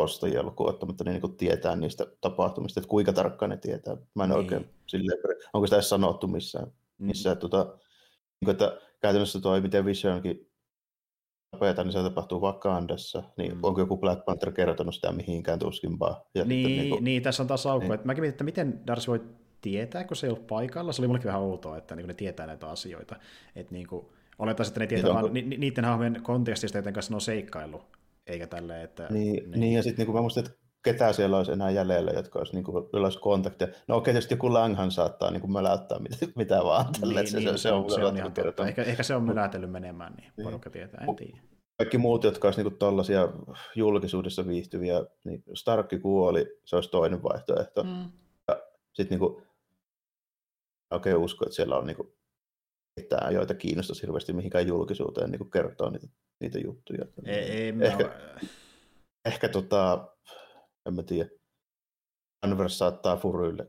kostajia 0.00 0.42
lukuun 0.42 0.68
ottamatta, 0.68 1.04
niin, 1.04 1.20
niin 1.22 1.36
tietää 1.36 1.76
niistä 1.76 2.06
tapahtumista, 2.20 2.80
että 2.80 2.88
kuinka 2.88 3.12
tarkkaan 3.12 3.50
ne 3.50 3.56
tietää. 3.56 3.96
Mä 4.14 4.24
en 4.24 4.30
niin. 4.30 4.38
oikein 4.38 4.70
silleen, 4.86 5.18
onko 5.52 5.66
sitä 5.66 5.76
edes 5.76 5.88
sanottu 5.88 6.26
missään, 6.26 6.66
mm. 6.66 7.06
missään 7.06 7.36
mm. 7.36 7.40
tota, 7.40 7.64
niin 7.64 8.44
kuin, 8.44 8.50
että 8.50 8.80
käytännössä 9.00 9.40
toi, 9.40 9.60
miten 9.60 9.84
Visionkin 9.84 10.50
tapetaan, 11.50 11.86
niin 11.86 11.92
se 11.92 12.02
tapahtuu 12.02 12.40
Wakandassa, 12.40 13.22
niin 13.36 13.54
mm. 13.54 13.64
onko 13.64 13.80
joku 13.80 13.96
Black 13.96 14.24
Panther 14.24 14.52
kertonut 14.52 14.94
sitä 14.94 15.12
mihinkään 15.12 15.58
tuskinpaa? 15.58 16.24
Ja 16.34 16.44
niin, 16.44 16.66
että, 16.66 16.80
niin, 16.80 16.90
kuin, 16.90 17.04
niin, 17.04 17.22
tässä 17.22 17.42
on 17.42 17.46
taas 17.46 17.66
aukko. 17.66 17.88
Niin. 17.88 18.00
Mäkin 18.04 18.22
mietin, 18.22 18.34
että 18.34 18.44
miten 18.44 18.86
Darcy 18.86 19.06
voi 19.06 19.20
tietää, 19.60 20.04
kun 20.04 20.16
se 20.16 20.26
ei 20.26 20.30
ollut 20.32 20.46
paikalla. 20.46 20.92
Se 20.92 21.02
oli 21.02 21.06
mullekin 21.06 21.26
vähän 21.26 21.40
outoa, 21.40 21.76
että 21.76 21.96
niin 21.96 22.06
ne 22.06 22.14
tietää 22.14 22.46
näitä 22.46 22.70
asioita. 22.70 23.16
Että 23.56 23.74
niin 23.74 23.86
kuin, 23.86 24.06
olettaisiin, 24.38 24.72
että 24.72 24.80
ne 24.80 24.86
tietää 24.86 25.12
niin, 25.12 25.22
vaan 25.22 25.34
ni, 25.34 25.42
niiden 25.42 25.84
hahmojen 25.84 26.22
kontekstista, 26.22 26.78
joten 26.78 26.92
kanssa 26.92 27.12
ne 27.12 27.16
on 27.16 27.20
seikkailu 27.20 27.82
eikä 28.26 28.46
tälleen, 28.46 28.82
että... 28.82 29.06
Niin, 29.10 29.50
niin. 29.50 29.60
niin 29.60 29.72
ja 29.72 29.82
sitten 29.82 30.06
niin 30.06 30.14
mä 30.14 30.20
muistan, 30.20 30.46
että 30.46 30.58
ketä 30.84 31.12
siellä 31.12 31.36
olisi 31.36 31.52
enää 31.52 31.70
jäljellä, 31.70 32.10
jotka 32.10 32.38
olisi, 32.38 32.54
niin 32.54 32.64
kuin, 32.64 32.84
olisi 32.92 33.18
kontakteja. 33.18 33.72
No 33.88 33.96
okei, 33.96 34.14
tietysti 34.14 34.34
joku 34.34 34.52
Langhan 34.52 34.90
saattaa 34.90 35.30
niin 35.30 35.40
kuin 35.40 35.52
möläyttää 35.52 35.98
mitä, 35.98 36.16
mitä 36.36 36.64
vaan. 36.64 36.86
Tälle, 37.00 37.20
niin, 37.20 37.30
se, 37.30 37.38
niin, 37.38 37.48
se, 37.48 37.58
se, 37.58 37.72
on, 37.72 37.90
se 37.90 38.04
on 38.04 38.16
ihan 38.16 38.32
totta. 38.32 38.66
Ehkä, 38.66 38.82
ehkä 38.82 39.02
se 39.02 39.14
on 39.14 39.24
mölätellyt 39.24 39.70
menemään, 39.70 40.12
niin, 40.12 40.32
niin. 40.36 40.44
porukka 40.44 40.70
tietää, 40.70 41.04
en 41.08 41.16
tiedä. 41.16 41.40
Kaikki 41.78 41.98
muut, 41.98 42.24
jotka 42.24 42.48
olisi 42.48 42.62
niin 42.62 42.78
tuollaisia 42.78 43.28
julkisuudessa 43.76 44.46
viihtyviä, 44.46 45.04
niin 45.24 45.42
Starkki 45.54 45.98
kuoli, 45.98 46.46
se 46.64 46.76
olisi 46.76 46.90
toinen 46.90 47.22
vaihtoehto. 47.22 47.82
Mm. 47.82 48.12
Ja 48.48 48.62
sitten 48.92 49.18
niin 49.18 49.30
kuin, 49.30 49.46
oikein 50.90 51.16
usko, 51.16 51.44
että 51.44 51.56
siellä 51.56 51.76
on 51.76 51.86
niin 51.86 51.96
kuin, 51.96 52.12
ketään, 52.96 53.34
joita 53.34 53.54
kiinnostaisi 53.54 54.02
hirveästi 54.02 54.32
mihinkään 54.32 54.66
julkisuuteen 54.66 55.30
niin 55.30 55.50
kertoa 55.50 55.90
niitä, 55.90 56.06
niitä 56.40 56.58
juttuja. 56.58 57.04
Ei, 57.26 57.34
ei, 57.34 57.74
ehkä, 57.80 58.04
mä... 58.04 58.38
ehkä 59.24 59.48
tota, 59.48 60.08
en 60.86 60.94
mä 60.94 61.02
tiedä, 61.02 61.30
Anvers 62.42 62.78
saattaa 62.78 63.16
Furylle 63.16 63.68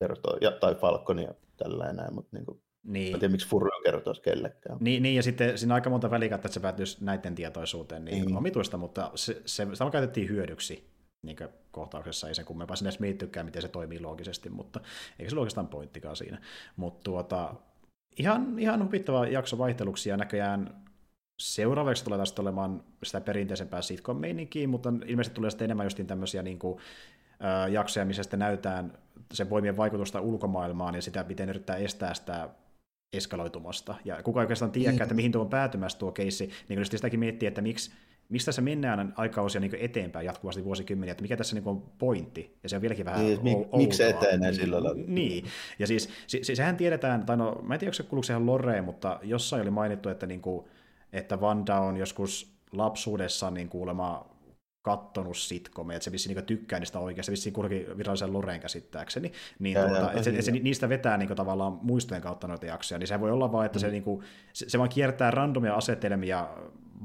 kertoa, 0.00 0.38
ja, 0.40 0.50
tai 0.50 0.74
Falconia 0.74 1.34
tällä 1.56 1.90
enää, 1.90 2.10
mutta 2.10 2.36
niin 2.36 2.46
kuin, 2.46 2.62
niin. 2.82 3.14
en 3.14 3.20
tiedä, 3.20 3.32
miksi 3.32 3.48
Furry 3.48 3.70
kertoisi 3.84 4.22
kellekään. 4.22 4.78
Niin, 4.80 5.02
niin, 5.02 5.16
ja 5.16 5.22
sitten 5.22 5.58
siinä 5.58 5.74
on 5.74 5.76
aika 5.76 5.90
monta 5.90 6.10
välikättä, 6.10 6.48
että 6.48 6.54
se 6.54 6.60
päätyisi 6.60 7.04
näiden 7.04 7.34
tietoisuuteen 7.34 8.04
niin 8.04 8.30
mm. 8.30 8.36
omituista, 8.36 8.76
mutta 8.76 9.10
se, 9.14 9.42
se, 9.46 9.66
sitä 9.72 9.90
käytettiin 9.90 10.28
hyödyksi 10.28 10.94
niin 11.22 11.36
kohtauksessa, 11.70 12.28
ei 12.28 12.34
sen 12.34 12.44
kummempaa 12.44 12.76
sinne 12.76 12.88
edes 12.88 13.00
miittykään, 13.00 13.46
miten 13.46 13.62
se 13.62 13.68
toimii 13.68 14.00
loogisesti, 14.00 14.50
mutta 14.50 14.80
eikä 15.18 15.30
se 15.30 15.36
ole 15.36 15.40
oikeastaan 15.40 15.68
pointtikaan 15.68 16.16
siinä. 16.16 16.40
Mutta 16.76 17.00
tuota, 17.04 17.54
ihan, 18.18 18.58
ihan 18.58 18.84
huvittava 18.84 19.26
jakso 19.26 19.58
vaihteluksi 19.58 20.08
ja 20.08 20.16
näköjään 20.16 20.84
seuraavaksi 21.38 22.04
tulee 22.04 22.18
taas 22.18 22.38
olemaan 22.38 22.84
sitä 23.02 23.20
perinteisempää 23.20 23.82
sitcom-meininkiä, 23.82 24.68
mutta 24.68 24.92
ilmeisesti 25.06 25.34
tulee 25.34 25.50
sitten 25.50 25.64
enemmän 25.64 25.86
justiin 25.86 26.06
tämmöisiä 26.06 26.42
niin 26.42 26.58
kuin, 26.58 26.78
äh, 27.44 27.72
jaksoja, 27.72 28.06
missä 28.06 28.22
sitten 28.22 28.38
näytetään 28.38 28.98
sen 29.32 29.50
voimien 29.50 29.76
vaikutusta 29.76 30.20
ulkomaailmaan 30.20 30.94
ja 30.94 31.02
sitä, 31.02 31.24
miten 31.28 31.48
yrittää 31.48 31.76
estää 31.76 32.14
sitä 32.14 32.48
eskaloitumasta. 33.12 33.94
Ja 34.04 34.22
kuka 34.22 34.40
oikeastaan 34.40 34.70
tiedä, 34.70 34.92
niin. 34.92 35.02
että 35.02 35.14
mihin 35.14 35.32
tuo 35.32 35.42
on 35.42 35.48
päätymässä 35.50 35.98
tuo 35.98 36.12
keissi, 36.12 36.50
niin 36.68 36.78
kun 36.78 36.86
sitäkin 36.86 37.20
miettii, 37.20 37.46
että 37.46 37.62
miksi 37.62 37.90
mistä 38.28 38.52
se 38.52 38.60
mennään 38.60 39.14
aikausia 39.16 39.60
niin 39.60 39.76
eteenpäin 39.80 40.26
jatkuvasti 40.26 40.64
vuosikymmeniä, 40.64 41.12
että 41.12 41.22
mikä 41.22 41.36
tässä 41.36 41.56
niin 41.56 41.68
on 41.68 41.82
pointti, 41.98 42.58
ja 42.62 42.68
se 42.68 42.76
on 42.76 42.82
vieläkin 42.82 43.04
vähän 43.04 43.20
niin, 43.20 43.42
mik, 43.42 43.58
Miksi 43.76 43.96
se 43.96 44.08
etenee 44.08 44.52
sillä 44.52 44.84
lailla? 44.84 45.02
Niin, 45.06 45.44
ja 45.78 45.86
siis 45.86 46.08
se, 46.26 46.54
sehän 46.54 46.76
tiedetään, 46.76 47.26
tai 47.26 47.36
no, 47.36 47.60
mä 47.62 47.74
en 47.74 47.80
tiedä, 47.80 47.88
onko 47.88 47.94
se 47.94 48.02
kuuluuko 48.02 48.26
sehän 48.26 48.46
Loreen, 48.46 48.84
mutta 48.84 49.20
jossain 49.22 49.62
oli 49.62 49.70
mainittu, 49.70 50.08
että, 50.08 50.26
niin 50.26 50.40
kuin, 50.40 50.66
että 51.12 51.40
Vanda 51.40 51.80
on 51.80 51.96
joskus 51.96 52.54
lapsuudessa 52.72 53.50
niin 53.50 53.68
kuulema 53.68 54.34
kattonut 54.82 55.36
sitcomeja, 55.36 55.96
että 55.96 56.04
se 56.04 56.12
vissiin 56.12 56.36
niin 56.36 56.46
tykkää 56.46 56.78
niistä 56.78 56.98
oikeasti, 56.98 57.32
vissiin 57.32 57.52
kuitenkin 57.52 57.98
virallisen 57.98 58.32
Loreen 58.32 58.60
käsittääkseni, 58.60 59.32
niin 59.58 59.74
ja, 59.74 59.86
tuota, 59.86 60.00
ja, 60.00 60.10
että, 60.10 60.22
se, 60.22 60.42
se, 60.42 60.52
niistä 60.52 60.88
vetää 60.88 61.16
niin 61.16 61.26
kuin, 61.26 61.36
tavallaan 61.36 61.78
muistojen 61.82 62.22
kautta 62.22 62.48
noita 62.48 62.66
jaksoja, 62.66 62.98
niin 62.98 63.06
se 63.06 63.20
voi 63.20 63.30
olla 63.30 63.52
vaan, 63.52 63.66
että 63.66 63.78
mm. 63.78 63.80
se, 63.80 63.90
niin 63.90 64.02
kuin, 64.02 64.24
se, 64.52 64.68
se 64.68 64.78
vaan 64.78 64.90
kiertää 64.90 65.30
randomia 65.30 65.74
asetelmia 65.74 66.48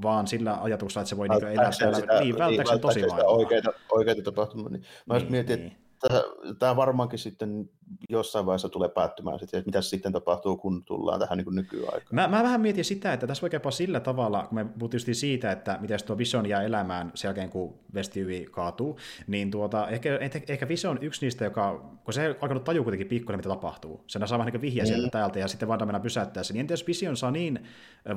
vaan 0.01 0.27
sillä 0.27 0.57
ajatuksella, 0.61 1.01
että 1.01 1.09
se 1.09 1.17
voi 1.17 1.29
niin 1.29 1.47
elää 1.47 1.71
täällä, 1.79 1.99
sitä, 1.99 2.19
niin, 2.19 2.37
välttääkseen 2.37 2.79
tosi 2.79 2.99
sitä 2.99 3.15
oikeita, 3.15 3.73
oikeita 3.91 4.21
tapahtumia. 4.21 4.69
Niin. 4.69 4.83
Mä 5.05 5.17
niin, 5.17 5.31
mietin, 5.31 5.59
niin. 5.59 5.77
että 6.05 6.23
tämä 6.59 6.75
varmaankin 6.75 7.19
sitten 7.19 7.69
jossain 8.09 8.45
vaiheessa 8.45 8.69
tulee 8.69 8.89
päättymään 8.89 9.39
sitten, 9.39 9.57
että 9.57 9.67
mitä 9.67 9.81
sitten 9.81 10.11
tapahtuu, 10.11 10.57
kun 10.57 10.83
tullaan 10.83 11.19
tähän 11.19 11.37
niin 11.37 11.55
nykyaikaan. 11.55 12.03
Mä, 12.11 12.27
mä 12.27 12.43
vähän 12.43 12.61
mietin 12.61 12.85
sitä, 12.85 13.13
että 13.13 13.27
tässä 13.27 13.41
voi 13.41 13.49
jopa 13.53 13.71
sillä 13.71 13.99
tavalla, 13.99 14.43
kun 14.47 14.55
me 14.55 14.65
puhuttiin 14.65 15.15
siitä, 15.15 15.51
että 15.51 15.77
miten 15.81 15.99
tuo 16.05 16.17
Vision 16.17 16.45
jää 16.45 16.63
elämään 16.63 17.11
sen 17.15 17.29
jälkeen, 17.29 17.49
kun 17.49 17.79
Westview 17.93 18.43
kaatuu, 18.43 18.97
niin 19.27 19.51
tuota, 19.51 19.87
ehkä, 19.87 20.19
ehkä, 20.47 20.67
Vision 20.67 20.97
on 20.97 21.03
yksi 21.03 21.25
niistä, 21.25 21.45
joka, 21.45 21.97
kun 22.03 22.13
se 22.13 22.37
alkanut 22.41 22.63
tajua 22.63 22.83
kuitenkin 22.83 23.07
pikkuinen, 23.07 23.39
mitä 23.39 23.49
tapahtuu. 23.49 24.03
Sen 24.07 24.27
saa 24.27 24.39
vähän 24.39 24.53
niin 24.53 24.61
vihjaa 24.61 24.85
mm. 24.85 24.87
sieltä 24.87 25.09
täältä, 25.09 25.39
ja 25.39 25.47
sitten 25.47 25.67
vaan 25.67 25.79
mennä 25.85 25.99
pysäyttää 25.99 26.43
sen. 26.43 26.53
Niin 26.53 26.61
entä 26.61 26.73
jos 26.73 26.87
Vision 26.87 27.17
saa 27.17 27.31
niin 27.31 27.67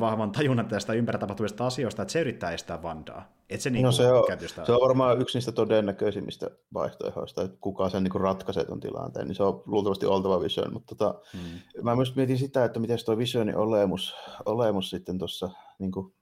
vahvan 0.01 0.33
tajunnan 0.33 0.69
tästä 0.69 0.93
ympärillä 0.93 1.21
tapahtuvista 1.21 1.67
asioista, 1.67 2.03
että 2.03 2.13
se 2.13 2.21
yrittää 2.21 2.53
estää 2.53 2.83
Vandaa? 2.83 3.33
Et 3.51 3.61
se, 3.61 3.71
niin 3.71 3.85
no 3.85 3.93
se, 3.93 4.13
on, 4.13 4.25
se 4.67 4.73
on 4.73 4.81
varmaan 4.81 5.21
yksi 5.21 5.39
niistä 5.39 5.53
todennäköisimmistä 5.53 6.51
vaihtoehdoista, 6.75 7.43
että 7.43 7.57
kuka 7.61 7.89
sen 7.89 8.05
niin 8.05 8.21
ratkaisee 8.21 8.65
tuon 8.65 8.81
tilanteen, 8.81 9.27
niin 9.27 9.35
se 9.35 9.43
on 9.43 9.62
luultavasti 9.67 10.07
oltava 10.07 10.41
Vision, 10.41 10.73
mutta 10.73 10.95
tota, 10.95 11.21
hmm. 11.33 11.83
mä 11.83 11.97
myös 11.97 12.17
mietin 12.17 12.39
sitä, 12.39 12.65
että 12.65 12.81
miten 12.81 12.99
tuo 13.05 13.19
Visionin 13.19 13.57
olemus, 13.57 14.15
olemus 14.45 14.91
sitten 14.91 15.19
tuossa, 15.19 15.51
niin 15.79 15.93
kuin, 15.93 16.15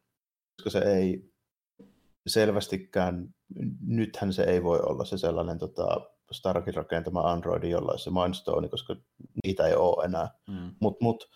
koska 0.56 0.70
se 0.70 0.78
ei 0.78 1.32
selvästikään, 2.26 3.34
nythän 3.86 4.32
se 4.32 4.42
ei 4.42 4.62
voi 4.62 4.80
olla 4.80 5.04
se 5.04 5.18
sellainen 5.18 5.58
tota, 5.58 5.86
Starkin 6.32 6.74
rakentama 6.74 7.20
Android, 7.20 7.62
jolla 7.64 7.98
se 7.98 8.10
Mindstone, 8.10 8.68
koska 8.68 8.96
niitä 9.46 9.66
ei 9.66 9.74
ole 9.74 10.04
enää. 10.04 10.28
Hmm. 10.50 10.74
Mutta 10.80 11.04
mut, 11.04 11.30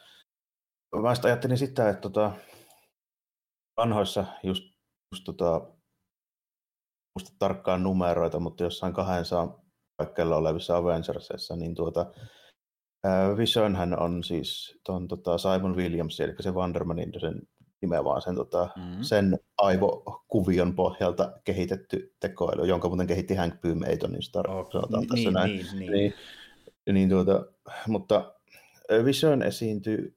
mä 1.03 1.13
ajattelin 1.25 1.59
sitä, 1.59 1.89
että 1.89 2.01
tota, 2.01 2.33
vanhoissa 3.77 4.25
just, 4.43 4.63
just 5.13 5.25
tota, 5.25 5.61
muista 7.15 7.37
tarkkaan 7.39 7.83
numeroita, 7.83 8.41
mutta 8.41 8.65
jossain 8.65 8.93
200 8.93 9.64
paikkeilla 9.97 10.37
olevissa 10.37 10.77
Avengersissa, 10.77 11.57
niin 11.57 11.75
tuota, 11.75 12.07
Visionhän 13.37 13.99
on 13.99 14.25
siis 14.25 14.79
ton, 14.85 15.09
tota 15.09 15.39
Simon 15.39 15.77
Williams, 15.77 16.21
eli 16.21 16.35
se 16.41 16.51
Wondermanin 16.51 17.13
sen 17.21 17.43
nimeä 17.83 18.05
vaan 18.05 18.23
sen, 18.23 18.35
tota, 18.35 18.69
mm-hmm. 18.77 19.03
sen 19.03 19.39
aivokuvion 19.59 20.75
pohjalta 20.75 21.33
kehitetty 21.45 22.15
tekoäly, 22.21 22.67
jonka 22.67 22.89
muuten 22.89 23.07
kehitti 23.07 23.35
Hank 23.35 23.61
Pym 23.61 23.83
Aitonista, 23.83 24.43
oh, 24.49 24.71
sanotaan 24.73 25.01
niin, 25.01 25.09
tässä 25.09 25.31
näin. 25.31 25.51
Niin, 25.51 25.79
niin. 25.79 26.15
Niin, 26.87 26.95
niin 26.95 27.09
tuota, 27.09 27.47
mutta 27.89 28.35
Vision 29.05 29.43
esiintyy 29.43 30.17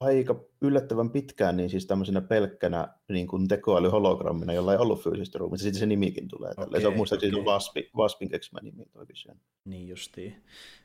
aika 0.00 0.40
yllättävän 0.62 1.10
pitkään 1.10 1.56
niin 1.56 1.70
siis 1.70 1.86
tämmöisenä 1.86 2.20
pelkkänä 2.20 2.88
niin 3.08 3.26
kuin 3.26 3.48
tekoälyhologrammina, 3.48 4.52
jolla 4.52 4.72
ei 4.72 4.78
ollut 4.78 5.02
fyysistä 5.02 5.38
ruumista. 5.38 5.62
Sitten 5.62 5.80
se 5.80 5.86
nimikin 5.86 6.28
tulee. 6.28 6.52
Okay, 6.56 6.80
se 6.80 6.88
on 6.88 6.96
muistaakseni 6.96 7.40
okay. 7.40 7.44
Waspi, 7.44 7.90
Waspin 7.96 8.28
keksimä 8.28 8.60
nimi 8.62 8.84
toi 8.92 9.08
Vision. 9.08 9.36
Niin 9.64 9.88
justiin. 9.88 10.44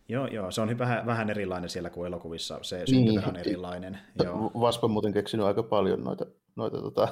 Joo, 0.10 0.28
joo, 0.28 0.52
se 0.52 0.62
on 0.62 0.78
vähän, 0.78 1.06
vähän 1.06 1.30
erilainen 1.30 1.70
siellä 1.70 1.90
kuin 1.90 2.08
elokuvissa. 2.08 2.60
Se 2.62 2.84
niin, 2.92 3.28
on 3.28 3.36
erilainen. 3.36 4.00
Joo. 4.24 4.52
Wasp 4.56 4.84
on 4.84 4.92
muuten 4.92 5.14
keksinyt 5.14 5.46
aika 5.46 5.64
paljon 5.64 6.04
noita, 6.04 6.26
noita 6.56 6.82
tota 6.82 7.08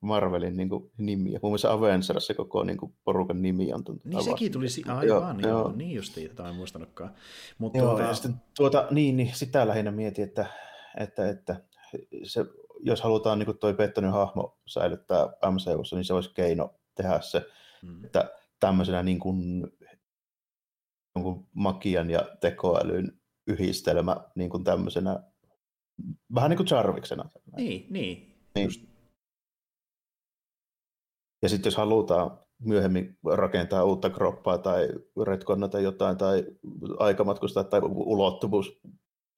Marvelin 0.00 0.56
niin 0.56 0.68
kuin, 0.68 0.90
nimiä. 0.98 1.38
Muun 1.42 1.50
muassa 1.50 1.72
Avengers 1.72 2.26
se 2.26 2.34
koko 2.34 2.64
niin 2.64 2.78
kuin, 2.78 2.94
porukan 3.04 3.42
nimi 3.42 3.72
on. 3.72 3.84
Tuota, 3.84 4.00
niin 4.04 4.24
sekin 4.24 4.52
tuli, 4.52 4.68
si- 4.68 4.84
aivan, 4.88 5.06
joo, 5.06 5.34
joo, 5.38 5.50
joo. 5.50 5.72
niin 5.76 5.96
justiin, 5.96 6.28
tätä 6.28 6.48
en 6.48 6.54
muistanutkaan. 6.54 7.14
Mutta 7.58 7.78
joo, 7.78 7.88
tuota... 7.88 8.02
ja 8.02 8.14
sitten, 8.14 8.34
tuota, 8.56 8.86
niin, 8.90 9.16
niin, 9.16 9.30
sitä 9.34 9.68
lähinnä 9.68 9.90
mietin, 9.90 10.24
että 10.24 10.46
että, 11.00 11.28
että 11.30 11.56
se, 12.24 12.44
jos 12.80 13.02
halutaan 13.02 13.38
niin 13.38 13.58
tuo 13.58 13.74
Pettonin 13.74 14.10
hahmo 14.10 14.58
säilyttää 14.66 15.26
MCUssa, 15.26 15.96
niin 15.96 16.04
se 16.04 16.14
olisi 16.14 16.34
keino 16.34 16.74
tehdä 16.94 17.20
se, 17.20 17.46
mm. 17.82 18.04
että 18.04 18.30
tämmöisenä 18.60 19.02
niin 19.02 19.18
kuin, 19.18 19.66
jonkun 21.14 21.46
magian 21.52 22.10
ja 22.10 22.20
tekoälyn 22.40 23.20
yhdistelmä 23.46 24.16
niin 24.34 24.50
kuin 24.50 24.64
tämmöisenä, 24.64 25.22
vähän 26.34 26.50
niin 26.50 26.56
kuin 26.56 26.66
Jarviksena. 26.70 27.28
Niin, 27.56 27.86
niin. 27.90 28.36
niin. 28.54 28.64
Just. 28.64 28.82
Ja 31.42 31.48
sitten 31.48 31.70
jos 31.70 31.76
halutaan 31.76 32.38
myöhemmin 32.58 33.18
rakentaa 33.34 33.84
uutta 33.84 34.10
kroppaa 34.10 34.58
tai 34.58 34.88
retkonnata 35.24 35.80
jotain 35.80 36.16
tai 36.16 36.44
aikamatkustaa 36.98 37.64
tai 37.64 37.80
ulottuvuus 37.84 38.80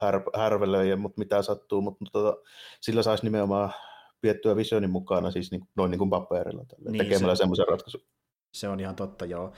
här, 0.02 0.22
härvelöjä, 0.34 0.96
mutta 0.96 1.18
mitä 1.18 1.42
sattuu, 1.42 1.80
mutta, 1.80 2.04
mutta 2.04 2.18
tota, 2.18 2.42
sillä 2.80 3.02
saisi 3.02 3.24
nimenomaan 3.24 3.72
piettyä 4.20 4.56
visionin 4.56 4.90
mukana 4.90 5.30
siis 5.30 5.50
niin, 5.50 5.68
noin 5.76 5.90
niin 5.90 5.98
kuin 5.98 6.10
paperilla 6.10 6.64
tälle, 6.64 6.90
niin, 6.90 7.04
tekemällä 7.04 7.34
se, 7.34 7.38
semmoisen 7.38 7.68
ratkaisun. 7.68 8.00
Se 8.52 8.68
on 8.68 8.80
ihan 8.80 8.96
totta, 8.96 9.24
joo. 9.24 9.52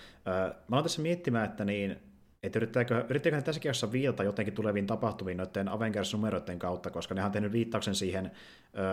Mä 0.68 0.76
olen 0.76 0.82
tässä 0.82 1.02
miettimään, 1.02 1.44
että 1.44 1.64
niin, 1.64 1.96
että 2.42 2.58
yrittääkö, 2.58 3.04
yrittääkö 3.08 3.42
tässäkin 3.42 3.68
jossa 3.68 3.92
viilata 3.92 4.22
jotenkin 4.24 4.54
tuleviin 4.54 4.86
tapahtumiin 4.86 5.36
noiden 5.36 5.68
Avengers-numeroiden 5.68 6.58
kautta, 6.58 6.90
koska 6.90 7.14
ne 7.14 7.24
on 7.24 7.32
tehnyt 7.32 7.52
viittauksen 7.52 7.94
siihen 7.94 8.30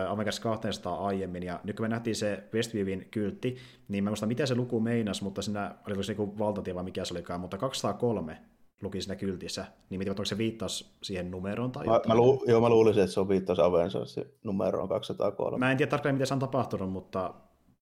Avengers 0.08 0.40
200 0.40 1.06
aiemmin, 1.06 1.42
ja 1.42 1.60
nyt 1.64 1.76
kun 1.76 1.84
me 1.84 1.88
nähtiin 1.88 2.16
se 2.16 2.44
Westviewin 2.54 3.08
kyltti, 3.10 3.56
niin 3.88 4.04
mä 4.04 4.10
muistan, 4.10 4.28
mitä 4.28 4.46
se 4.46 4.54
luku 4.54 4.80
meinas, 4.80 5.22
mutta 5.22 5.42
siinä 5.42 5.74
oli 5.86 6.04
se 6.04 6.14
niin 6.14 6.38
valtatie 6.38 6.74
vai 6.74 6.84
mikä 6.84 7.04
se 7.04 7.14
olikaan, 7.14 7.40
mutta 7.40 7.58
203 7.58 8.38
luki 8.82 9.00
siinä 9.00 9.16
kyltissä, 9.16 9.66
niin 9.90 9.98
miten 9.98 10.10
onko 10.10 10.24
se 10.24 10.38
viittaus 10.38 10.96
siihen 11.02 11.30
numeroon 11.30 11.72
tai 11.72 11.86
mä, 11.86 12.00
mä, 12.08 12.14
lu, 12.14 12.44
joo, 12.46 12.60
mä 12.60 12.68
luulisin, 12.68 13.02
että 13.02 13.14
se 13.14 13.20
on 13.20 13.28
viittaus 13.28 13.58
Avengersin 13.58 14.24
numeroon 14.44 14.88
203. 14.88 15.58
Mä 15.58 15.70
en 15.70 15.76
tiedä 15.76 15.90
tarkkaan, 15.90 16.14
miten 16.14 16.26
se 16.26 16.34
on 16.34 16.40
tapahtunut, 16.40 16.92
mutta 16.92 17.34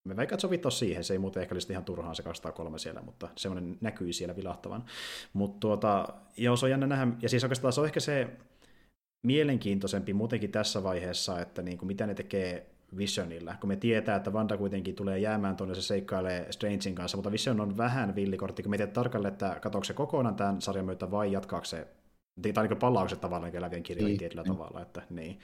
me 0.05 0.17
vaikka 0.17 0.35
että 0.35 0.41
se 0.41 0.47
on 0.47 0.51
viittaus 0.51 0.79
siihen, 0.79 1.05
se 1.05 1.15
ei 1.15 1.19
muuten 1.19 1.41
ehkä 1.41 1.55
olisi 1.55 1.73
ihan 1.73 1.85
turhaan 1.85 2.17
se 2.17 2.23
203 2.23 2.79
siellä, 2.79 3.03
mutta 3.03 3.29
semmoinen 3.37 3.79
näkyy 3.81 4.13
siellä 4.13 4.37
vilahtavan. 4.37 4.85
Mutta 5.33 5.61
tuota, 5.61 6.09
joo, 6.37 6.57
se 6.57 6.67
on 6.67 6.71
jännä 6.71 6.87
nähdä, 6.87 7.07
ja 7.23 7.29
siis 7.29 7.45
oikeastaan 7.45 7.73
se 7.73 7.81
on 7.81 7.87
ehkä 7.87 8.01
se 8.01 8.29
mielenkiintoisempi 9.27 10.13
muutenkin 10.13 10.53
tässä 10.53 10.83
vaiheessa, 10.83 11.41
että 11.41 11.63
niin 11.63 11.79
kuin 11.79 11.87
mitä 11.87 12.07
ne 12.07 12.15
tekee 12.15 12.74
Visionilla, 12.97 13.55
kun 13.61 13.69
me 13.69 13.77
tietää, 13.77 14.17
että 14.17 14.33
Vanda 14.33 14.57
kuitenkin 14.57 14.95
tulee 14.95 15.19
jäämään 15.19 15.57
tuonne, 15.57 15.75
se 15.75 15.83
seikkailee 15.83 16.53
Strangein 16.53 16.95
kanssa, 16.95 17.17
mutta 17.17 17.33
Vision 17.33 17.61
on 17.61 17.77
vähän 17.77 18.15
villikortti, 18.15 18.63
kun 18.63 18.71
me 18.71 18.77
tiedät 18.77 18.93
tarkalleen, 18.93 19.33
että 19.33 19.59
katsoako 19.61 19.85
se 19.85 19.93
kokonaan 19.93 20.37
tämän 20.37 20.61
sarjan 20.61 20.85
myötä 20.85 21.11
vai 21.11 21.33
jatkaako 21.33 21.65
se, 21.65 21.87
tai 22.55 22.69
niin 22.69 22.79
palaukset 22.79 23.21
tavallaan 23.21 23.57
elävien 23.57 23.83
kirjojen 23.83 24.09
niin. 24.09 24.19
tietyllä 24.19 24.45
tavalla, 24.45 24.83
että 24.83 25.03
niin 25.11 25.39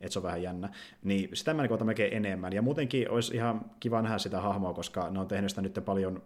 että 0.00 0.12
se 0.12 0.18
on 0.18 0.22
vähän 0.22 0.42
jännä. 0.42 0.68
Niin 1.02 1.28
sitä 1.32 1.54
mä 1.54 1.62
niin 1.62 1.86
melkein 1.86 2.12
enemmän. 2.12 2.52
Ja 2.52 2.62
muutenkin 2.62 3.10
olisi 3.10 3.34
ihan 3.34 3.70
kiva 3.80 4.02
nähdä 4.02 4.18
sitä 4.18 4.40
hahmoa, 4.40 4.74
koska 4.74 5.10
ne 5.10 5.20
on 5.20 5.28
tehnyt 5.28 5.50
sitä 5.50 5.62
nyt 5.62 5.78
paljon 5.84 6.22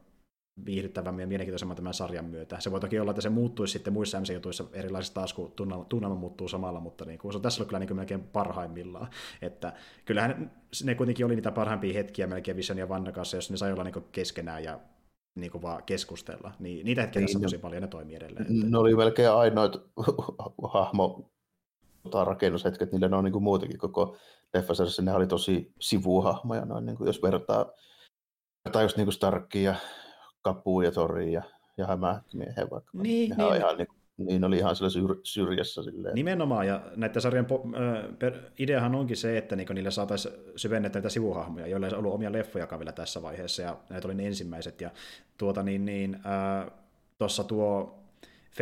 viihdyttävämmin 0.66 1.20
ja 1.22 1.26
mielenkiintoisemman 1.26 1.76
tämän 1.76 1.94
sarjan 1.94 2.24
myötä. 2.24 2.60
Se 2.60 2.70
voi 2.70 2.80
toki 2.80 3.00
olla, 3.00 3.10
että 3.10 3.22
se 3.22 3.28
muuttuisi 3.28 3.72
sitten 3.72 3.92
muissa 3.92 4.20
MC-jutuissa 4.20 4.64
erilaisissa 4.72 5.14
taas, 5.14 5.34
kun 5.34 5.52
tunnelma 5.88 6.14
muuttuu 6.14 6.48
samalla, 6.48 6.80
mutta 6.80 7.04
niin 7.04 7.18
kuin, 7.18 7.32
se 7.32 7.36
on 7.36 7.42
tässä 7.42 7.60
ollut 7.60 7.68
kyllä 7.68 7.78
niin 7.78 7.88
kuin 7.88 7.96
melkein 7.96 8.22
parhaimmillaan. 8.22 9.08
Että 9.42 9.72
kyllähän 10.04 10.50
ne 10.84 10.94
kuitenkin 10.94 11.26
oli 11.26 11.34
niitä 11.34 11.52
parhaimpia 11.52 11.94
hetkiä 11.94 12.26
melkein 12.26 12.56
Vision 12.56 12.78
ja 12.78 12.88
Vanna 12.88 13.12
kanssa, 13.12 13.36
jos 13.36 13.50
ne 13.50 13.56
sai 13.56 13.72
olla 13.72 13.84
niin 13.84 14.04
keskenään 14.12 14.64
ja 14.64 14.80
niin 15.34 15.50
kuin 15.50 15.62
vaan 15.62 15.82
keskustella. 15.82 16.52
Niin, 16.58 16.84
niitä 16.84 17.00
hetkiä 17.02 17.20
niin, 17.20 17.26
tässä 17.26 17.38
on 17.38 17.42
tosi 17.42 17.58
paljon, 17.58 17.82
ne 17.82 17.88
toimii 17.88 18.16
edelleen. 18.16 18.70
Ne 18.70 18.78
oli 18.78 18.96
melkein 18.96 19.30
ainoat 19.30 19.76
hahmo 20.74 21.30
rakennushetket, 22.24 22.92
niillä 22.92 23.08
ne 23.08 23.16
on 23.16 23.24
niin 23.24 23.32
kuin 23.32 23.42
muutenkin 23.42 23.78
koko 23.78 24.16
leffasarjassa, 24.54 25.02
ne 25.02 25.14
oli 25.14 25.26
tosi 25.26 25.72
sivuhahmoja, 25.80 26.64
noin, 26.64 26.86
niin 26.86 26.96
kuin 26.96 27.06
jos 27.06 27.22
vertaa, 27.22 27.72
vertaa 28.64 28.82
just 28.82 28.96
niin 28.96 29.06
kuin 29.06 29.14
Starkia 29.14 29.62
ja 29.62 29.76
kapuun 30.42 30.84
ja 30.84 30.92
toriin 30.92 31.32
ja, 31.32 31.42
ja 31.76 31.86
hämähäkimiehen 31.86 32.70
vaikka. 32.70 32.90
Niin, 32.92 33.34
niin. 33.36 33.56
Ihan, 33.56 33.76
niin, 33.78 33.88
niin 34.16 34.44
oli 34.44 34.56
ihan 34.56 34.76
siellä 34.76 35.08
syr- 35.08 35.20
syrjässä. 35.22 35.82
Silleen. 35.82 36.14
Nimenomaan, 36.14 36.66
ja 36.66 36.82
näiden 36.96 37.22
sarjan 37.22 37.46
po- 37.46 37.76
per, 38.18 38.34
ideahan 38.58 38.94
onkin 38.94 39.16
se, 39.16 39.38
että 39.38 39.56
niinku 39.56 39.72
niille 39.72 39.90
saataisiin 39.90 40.34
syvennettyä 40.56 41.00
näitä 41.00 41.08
sivuhahmoja, 41.08 41.66
joilla 41.66 41.86
ei 41.86 41.94
ollut 41.94 42.14
omia 42.14 42.32
leffoja 42.32 42.68
vielä 42.78 42.92
tässä 42.92 43.22
vaiheessa, 43.22 43.62
ja 43.62 43.76
näitä 43.90 44.08
oli 44.08 44.14
ne 44.14 44.26
ensimmäiset, 44.26 44.80
ja 44.80 44.90
tuota 45.38 45.62
niin, 45.62 45.84
niin 45.84 46.14
äh, 46.14 46.70
tuossa 47.18 47.44
tuo 47.44 47.97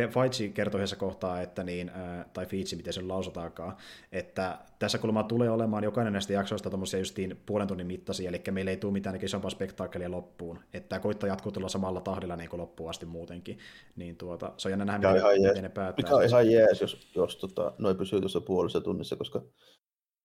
Feitsi 0.09 0.49
kertoi 0.49 0.79
yhdessä 0.79 0.95
kohtaa, 0.95 1.41
että 1.41 1.63
niin, 1.63 1.91
tai 2.33 2.45
Feitsi, 2.45 2.75
miten 2.75 2.93
se 2.93 3.01
lausutaankaan, 3.01 3.75
että 4.11 4.59
tässä 4.79 4.97
kulmaa 4.97 5.23
tulee 5.23 5.49
olemaan 5.49 5.83
jokainen 5.83 6.13
näistä 6.13 6.33
jaksoista 6.33 6.69
tuommoisia 6.69 6.99
justiin 6.99 7.41
puolen 7.45 7.67
tunnin 7.67 7.87
mittaisia, 7.87 8.29
eli 8.29 8.43
meillä 8.51 8.71
ei 8.71 8.77
tule 8.77 8.93
mitään 8.93 9.23
isompaa 9.23 9.49
spektaakkelia 9.49 10.11
loppuun, 10.11 10.59
että 10.73 10.99
koittaa 10.99 11.29
jatkuu 11.29 11.51
tulla 11.51 11.69
samalla 11.69 12.01
tahdilla 12.01 12.35
niin 12.35 12.49
kuin 12.49 12.61
loppuun 12.61 12.89
asti 12.89 13.05
muutenkin, 13.05 13.59
niin 13.95 14.17
tuota, 14.17 14.53
se 14.57 14.67
on 14.67 14.71
jännä 14.71 14.85
nähdä, 14.85 15.13
miten, 15.13 15.41
miten 15.47 15.63
ne 15.63 15.69
päättää. 15.69 16.03
Mikä 16.03 16.15
on 16.15 16.25
ihan 16.25 16.51
jees, 16.51 16.81
jos, 16.81 17.11
jos 17.15 17.35
tota, 17.35 17.73
noin 17.77 17.97
pysyy 17.97 18.19
tuossa 18.19 18.41
puolessa 18.41 18.81
tunnissa, 18.81 19.15
koska, 19.15 19.41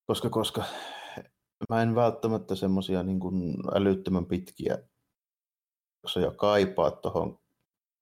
koska, 0.05 0.29
koska 0.29 0.63
mä 1.69 1.81
en 1.81 1.95
välttämättä 1.95 2.55
semmoisia 2.55 3.03
niin 3.03 3.19
älyttömän 3.75 4.25
pitkiä 4.25 4.77
jaksoja 6.03 6.31
kaipaa 6.31 6.91
tuohon 6.91 7.42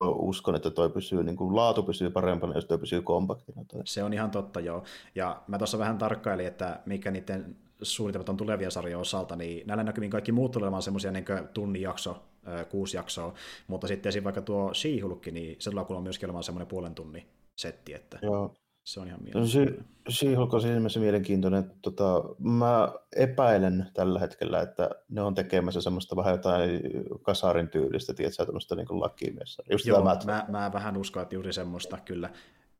uskon, 0.01 0.55
että 0.55 0.69
toi 0.69 0.89
pysyy, 0.89 1.23
niin 1.23 1.35
kuin 1.35 1.55
laatu 1.55 1.83
pysyy 1.83 2.09
parempana, 2.09 2.55
jos 2.55 2.65
toi 2.65 2.77
pysyy 2.77 3.01
kompaktina. 3.01 3.65
Toi. 3.65 3.81
Se 3.85 4.03
on 4.03 4.13
ihan 4.13 4.31
totta, 4.31 4.59
joo. 4.59 4.83
Ja 5.15 5.41
mä 5.47 5.57
tuossa 5.57 5.77
vähän 5.77 5.97
tarkkailin, 5.97 6.47
että 6.47 6.79
mikä 6.85 7.11
niiden 7.11 7.55
suunnitelmat 7.81 8.29
on 8.29 8.37
tulevia 8.37 8.71
sarjoja 8.71 8.99
osalta, 8.99 9.35
niin 9.35 9.67
näillä 9.67 9.83
näkymin 9.83 10.09
kaikki 10.09 10.31
muut 10.31 10.55
olemaan 10.55 10.83
semmoisia 10.83 11.11
niin 11.11 11.25
tunnin 11.53 11.81
jakso, 11.81 12.23
kuusi 12.69 12.97
jaksoa, 12.97 13.33
mutta 13.67 13.87
sitten 13.87 14.09
esim. 14.09 14.23
vaikka 14.23 14.41
tuo 14.41 14.73
she 14.73 14.89
niin 15.31 15.55
se 15.59 15.69
tulee 15.69 15.85
kuulemma 15.85 16.03
myöskin 16.03 16.27
olemaan 16.27 16.43
semmoinen 16.43 16.67
puolen 16.67 16.95
tunnin 16.95 17.23
setti, 17.55 17.93
että 17.93 18.19
Joo. 18.21 18.53
Se 18.91 18.99
on 18.99 19.07
ihan 19.07 19.23
mielenkiintoinen. 19.23 19.85
She-Hulk 20.09 20.53
on 20.53 20.61
siinä 20.61 20.75
mielessä 20.75 20.99
mielenkiintoinen. 20.99 21.71
Tota, 21.81 22.23
mä 22.39 22.93
epäilen 23.15 23.87
tällä 23.93 24.19
hetkellä, 24.19 24.61
että 24.61 24.89
ne 25.09 25.21
on 25.21 25.35
tekemässä 25.35 25.81
semmoista 25.81 26.15
vähän 26.15 26.31
jotain 26.31 26.81
kasarin 27.21 27.69
tyylistä, 27.69 28.13
tiedätkö, 28.13 28.45
tämmöistä 28.45 28.75
niin 28.75 28.87
lakimiessä. 28.89 29.63
Just 29.71 29.85
Joo, 29.85 30.01
tämä, 30.01 30.25
mä, 30.25 30.45
mä, 30.59 30.73
vähän 30.73 30.97
uskon, 30.97 31.23
että 31.23 31.35
juuri 31.35 31.53
semmoista 31.53 31.97
kyllä. 31.97 32.29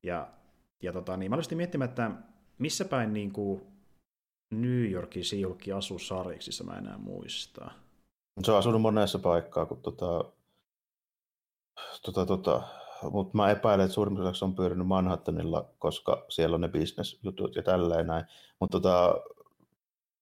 Ja, 0.03 0.27
ja 0.81 0.93
tota, 0.93 1.17
niin 1.17 1.31
mä 1.31 1.35
aloin 1.35 1.57
miettimään, 1.57 1.89
että 1.89 2.11
missä 2.57 2.85
päin 2.85 3.13
niin 3.13 3.31
kuin 3.31 3.61
New 4.51 4.91
Yorkin 4.91 5.23
She-Hulk 5.23 5.77
asuu 5.77 5.99
sarjiksissa, 5.99 6.63
mä 6.63 6.77
enää 6.77 6.97
muistaa. 6.97 7.73
se 8.43 8.51
on 8.51 8.57
asunut 8.57 8.81
monessa 8.81 9.19
paikkaa, 9.19 9.65
kun 9.65 9.81
tota, 9.81 10.25
tota, 12.05 12.25
tota, 12.25 12.63
mutta 13.09 13.37
mä 13.37 13.51
epäilen, 13.51 13.83
että 13.83 13.93
suurimmaksi 13.93 14.23
osaksi 14.23 14.45
on 14.45 14.55
pyörinyt 14.55 14.87
Manhattanilla, 14.87 15.69
koska 15.79 16.25
siellä 16.29 16.55
on 16.55 16.61
ne 16.61 16.67
business-jutut 16.67 17.55
ja 17.55 17.63
tälleen 17.63 18.07
näin. 18.07 18.25
Mutta 18.59 18.79
tota, 18.79 19.15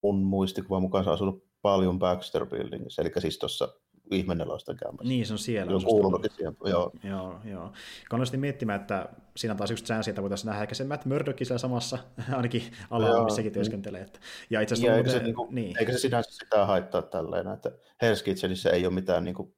mun 0.01 0.23
muistikuvan 0.23 0.81
mukaan 0.81 1.03
se 1.03 1.09
on 1.09 1.13
asunut 1.13 1.43
paljon 1.61 1.99
Baxter 1.99 2.45
Buildingissa, 2.45 3.01
eli 3.01 3.11
siis 3.17 3.39
tuossa 3.39 3.69
ihmeneloisten 4.11 4.77
kämpässä. 4.77 5.09
Niin, 5.09 5.25
se 5.25 5.33
on 5.33 5.39
siellä. 5.39 5.69
Asusta 5.69 5.89
kuulunutkin 5.89 6.31
siihen, 6.31 6.55
joo. 6.65 6.91
Joo, 7.03 7.39
joo. 7.45 7.71
Kannustin 8.09 8.39
miettimään, 8.39 8.81
että 8.81 9.09
siinä 9.37 9.53
on 9.53 9.57
taas 9.57 9.71
just 9.71 9.85
chanssi, 9.85 10.11
että 10.11 10.21
voitaisiin 10.21 10.47
nähdä 10.47 10.61
ehkä 10.61 10.75
se 10.75 10.83
Matt 10.83 11.05
Murdock 11.05 11.39
siellä 11.43 11.57
samassa, 11.57 11.97
ainakin 12.37 12.63
alalla, 12.89 13.15
Joo, 13.15 13.23
missäkin 13.23 13.45
niin. 13.45 13.53
työskentelee. 13.53 14.01
Että. 14.01 14.19
Ja 14.49 14.61
itse 14.61 14.73
asiassa 14.73 14.91
Ja 14.91 14.97
eikä, 14.97 15.09
se, 15.09 15.15
muuten, 15.15 15.25
niinku, 15.25 15.47
niin. 15.51 15.79
eikä 15.79 15.91
se 15.91 15.97
sinänsä 15.97 16.31
sitä 16.31 16.65
haittaa 16.65 17.01
tälleen, 17.01 17.47
että 17.47 17.69
Hell's 18.03 18.23
Kitchenissä 18.23 18.69
ei 18.69 18.85
ole 18.85 18.93
mitään 18.93 19.23
niinku 19.23 19.53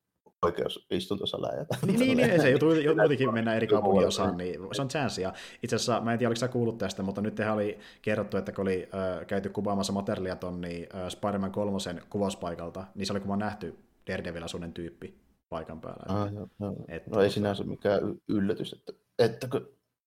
oikeusistuntosalaa. 0.45 1.51
Niin, 1.85 1.99
niin, 1.99 2.17
niin, 2.17 2.41
se 2.41 2.49
joutuu 2.49 2.73
jotenkin 2.73 3.33
mennä 3.33 3.53
eri 3.53 3.67
kaupunginosaan, 3.67 4.37
niin 4.37 4.59
se 4.71 4.81
on 4.81 4.87
chanssi. 4.87 5.21
Ja 5.21 5.33
itse 5.63 5.75
asiassa, 5.75 6.01
mä 6.01 6.13
en 6.13 6.19
tiedä, 6.19 6.29
oliko 6.29 6.39
sä 6.39 6.47
kuullut 6.47 6.77
tästä, 6.77 7.03
mutta 7.03 7.21
nyt 7.21 7.39
oli 7.53 7.79
kerrottu, 8.01 8.37
että 8.37 8.51
kun 8.51 8.61
oli 8.61 8.89
äh, 8.93 9.25
käyty 9.27 9.49
kuvaamassa 9.49 9.93
materiaalia 9.93 10.35
ton 10.35 10.61
niin, 10.61 10.87
äh, 10.95 11.09
Spider-Man 11.09 11.51
3 11.51 11.77
kuvauspaikalta, 12.09 12.85
niin 12.95 13.05
se 13.05 13.13
oli 13.13 13.19
kuva 13.19 13.37
nähty 13.37 13.75
Daredevil 14.07 14.43
asuinen 14.43 14.73
tyyppi 14.73 15.15
paikan 15.49 15.81
päällä. 15.81 16.03
Ah, 16.07 16.33
joo, 16.33 16.47
joo. 16.59 16.75
Että 16.87 17.09
No 17.11 17.21
ei 17.21 17.29
tota- 17.29 17.31
sinänsä 17.31 17.63
mikään 17.63 18.01
yllätys, 18.27 18.73
että, 18.73 18.93
ettäkö 19.19 19.61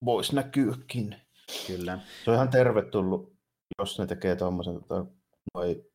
voisi 0.05 0.35
näkyäkin. 0.35 1.15
Kyllä. 1.67 1.99
Se 2.25 2.31
on 2.31 2.35
ihan 2.35 2.49
tervetullut, 2.49 3.33
jos 3.79 3.99
ne 3.99 4.07
tekee 4.07 4.35
tuommoisen 4.35 4.73
tota, 4.73 5.05
noi 5.53 5.85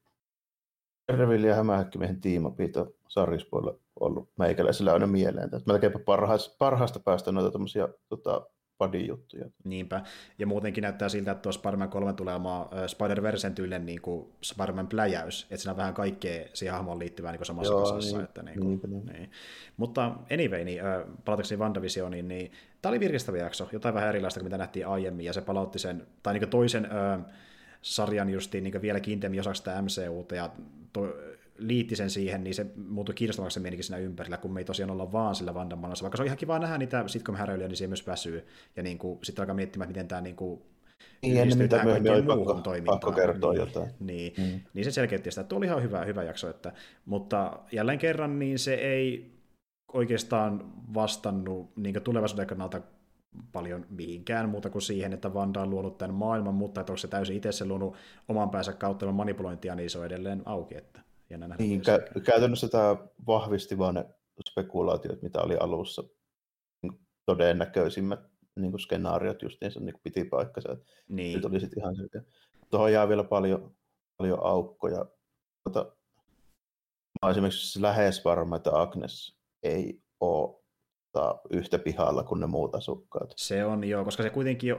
Daredevil 1.13 1.45
ja 1.45 1.55
hämähäkkimiehen 1.55 2.21
tiimapit 2.21 2.77
on 2.77 2.93
sarjispuolella 3.09 3.79
ollut 4.01 4.29
meikäläisellä 4.39 4.93
aina 4.93 5.07
mieleen. 5.07 5.45
Että 5.45 5.61
melkeinpä 5.67 5.99
parhaasta, 5.99 6.57
parhaasta 6.59 7.01
päästä 7.01 7.33
noita 7.33 7.51
tämmöisiä 7.51 7.89
tota, 8.09 8.47
buddy-juttuja. 8.81 9.51
Niinpä. 9.65 10.03
Ja 10.39 10.47
muutenkin 10.47 10.83
näyttää 10.83 11.09
siltä, 11.09 11.31
että 11.31 11.43
tuo 11.43 11.53
Spider-Man 11.53 11.89
3 11.89 12.13
tulee 12.13 12.35
äh, 12.35 12.41
Spider-Versen 12.87 13.55
tyylinen 13.55 13.87
niin 13.87 14.01
kuin 14.01 14.33
Spider-Man 14.43 14.89
pläjäys, 14.89 15.43
että 15.43 15.57
siinä 15.57 15.71
on 15.71 15.77
vähän 15.77 15.95
kaikkea 15.95 16.49
siihen 16.53 16.75
hahmoon 16.75 16.99
liittyvää 16.99 17.33
niin 17.33 17.45
samassa 17.45 17.73
Joo, 17.73 17.83
kasassa. 17.83 18.17
niin, 18.17 18.25
että, 18.25 18.43
niin 18.43 18.59
kuin, 18.59 18.69
niinpä, 18.69 18.89
niin. 18.89 19.07
niin. 19.07 19.31
Mutta 19.77 20.13
anyway, 20.33 20.65
niin, 20.65 20.81
palatakseni 21.25 21.61
WandaVisioniin, 21.61 22.29
niin 22.29 22.53
tämä 22.83 22.91
oli 22.91 23.01
virkistävä 23.01 23.39
jakso, 23.39 23.69
jotain 23.73 23.95
vähän 23.95 24.09
erilaista 24.09 24.41
kuin 24.41 24.47
mitä 24.47 24.59
nähtiin 24.59 24.87
aiemmin, 24.87 25.27
ja 25.27 25.33
se 25.33 25.41
palautti 25.41 25.79
sen, 25.79 26.07
tai 26.23 26.35
niin 26.35 26.49
toisen 26.49 26.85
äh, 26.85 27.25
sarjan 27.83 28.31
justiin 28.31 28.65
niin 28.65 28.83
vielä 28.83 29.01
kiinteämmin 29.01 29.41
osaksi 29.41 29.59
sitä 29.59 29.83
MCUta, 29.83 30.35
ja 30.35 30.51
to, 30.93 31.01
liitti 31.61 31.97
sen 31.97 32.11
siihen, 32.11 32.45
niin 32.45 32.55
se 32.55 32.67
muuttui 32.89 33.15
kiinnostavaksi 33.15 33.55
se 33.55 33.61
meininki 33.61 33.83
siinä 33.83 33.99
ympärillä, 33.99 34.37
kun 34.37 34.53
me 34.53 34.61
ei 34.61 34.65
tosiaan 34.65 34.91
olla 34.91 35.13
vaan 35.13 35.35
sillä 35.35 35.55
Vandan 35.55 35.79
maailmassa. 35.79 36.03
Vaikka 36.03 36.17
se 36.17 36.23
on 36.23 36.27
ihan 36.27 36.39
kiva 36.39 36.59
nähdä 36.59 36.79
niitä 36.79 37.05
sitcom-häröilyjä, 37.07 37.69
niin 37.69 37.77
siihen 37.77 37.91
myös 37.91 38.07
väsyy. 38.07 38.47
Ja 38.77 38.83
niin 38.83 38.99
kuin, 38.99 39.19
sitten 39.23 39.43
alkaa 39.43 39.55
miettimään, 39.55 39.89
miten 39.89 40.09
tämä 40.09 40.21
niin 40.21 40.37
kuin, 40.37 40.63
Niin, 41.23 41.37
ennen 41.37 41.59
mitä 41.59 41.85
myöhemmin 41.85 42.13
oli 42.13 42.23
muuhun 42.23 42.47
pakko, 42.47 42.73
pakko 42.87 43.13
kertoa 43.13 43.53
niin, 43.53 43.61
jotain. 43.61 43.91
Niin, 44.01 44.33
Mm. 44.39 44.61
niin 44.75 44.85
se 44.85 44.91
selkeytti 44.91 45.31
sitä, 45.31 45.41
että 45.41 45.57
oli 45.57 45.67
ihan 45.67 45.83
hyvä, 45.83 46.05
hyvä 46.05 46.23
jakso. 46.23 46.51
Että, 46.51 46.73
mutta 47.05 47.59
jälleen 47.73 47.99
kerran 47.99 48.39
niin 48.39 48.59
se 48.59 48.75
ei 48.75 49.33
oikeastaan 49.93 50.73
vastannut 50.95 51.77
niin 51.77 52.03
tulevaisuuden 52.03 52.47
kannalta 52.47 52.81
paljon 53.53 53.87
mihinkään 53.91 54.49
muuta 54.49 54.71
kuin 54.71 54.83
siihen, 54.83 55.13
että 55.13 55.35
Vanda 55.35 55.61
on 55.61 55.71
luonut 55.71 55.99
tämän 55.99 56.15
maailman, 56.15 56.55
mutta 56.55 56.81
että 56.81 56.93
onko 56.93 56.99
se 56.99 57.09
täysin 57.09 57.37
itse 57.37 57.53
se 57.53 57.65
luonut 57.65 57.97
oman 58.29 58.51
päänsä 58.51 58.73
kautta 58.73 59.13
manipulointia, 59.13 59.75
niin 59.75 59.91
se 59.91 59.99
on 59.99 60.07
edelleen 60.07 60.43
auki. 60.45 60.77
Että 60.77 61.00
jännä 61.31 61.49
nähdä, 61.49 61.65
Niin, 61.65 61.81
kä- 61.81 62.21
käytännössä 62.21 62.69
tämä 62.69 62.97
vahvisti 63.27 63.79
vaan 63.79 63.95
ne 63.95 64.05
spekulaatiot, 64.51 65.23
mitä 65.23 65.41
oli 65.43 65.57
alussa. 65.57 66.03
Niin 66.83 66.93
Todennäköisimmät 67.27 68.21
niin 68.57 68.71
kuin 68.73 68.81
skenaariot 68.81 69.43
justiinsa 69.43 69.81
niin 69.81 69.93
kuin 69.93 70.03
piti 70.03 70.25
paikkansa. 70.25 70.77
niin. 71.09 71.37
Nyt 71.37 71.45
oli 71.45 71.61
sitten 71.61 71.79
ihan 71.79 71.97
selkeä. 71.97 72.23
Tuohon 72.71 72.93
jää 72.93 73.09
vielä 73.09 73.25
paljon, 73.25 73.77
paljon 74.17 74.39
aukkoja. 74.47 75.07
Tota, 75.65 75.85
mä 75.85 77.27
olen 77.27 77.31
esimerkiksi 77.33 77.83
lähes 77.83 78.25
varma, 78.25 78.57
että 78.57 78.81
Agnes 78.81 79.39
ei 79.63 80.03
ole 80.21 80.61
tota, 81.13 81.41
yhtä 81.51 81.79
pihalla 81.79 82.23
kuin 82.23 82.41
ne 82.41 82.47
muut 82.47 82.75
asukkaat. 82.75 83.33
Se 83.37 83.65
on 83.65 83.85
joo, 83.85 84.05
koska 84.05 84.23
se 84.23 84.31
kuitenkin 84.31 84.69
jo 84.69 84.79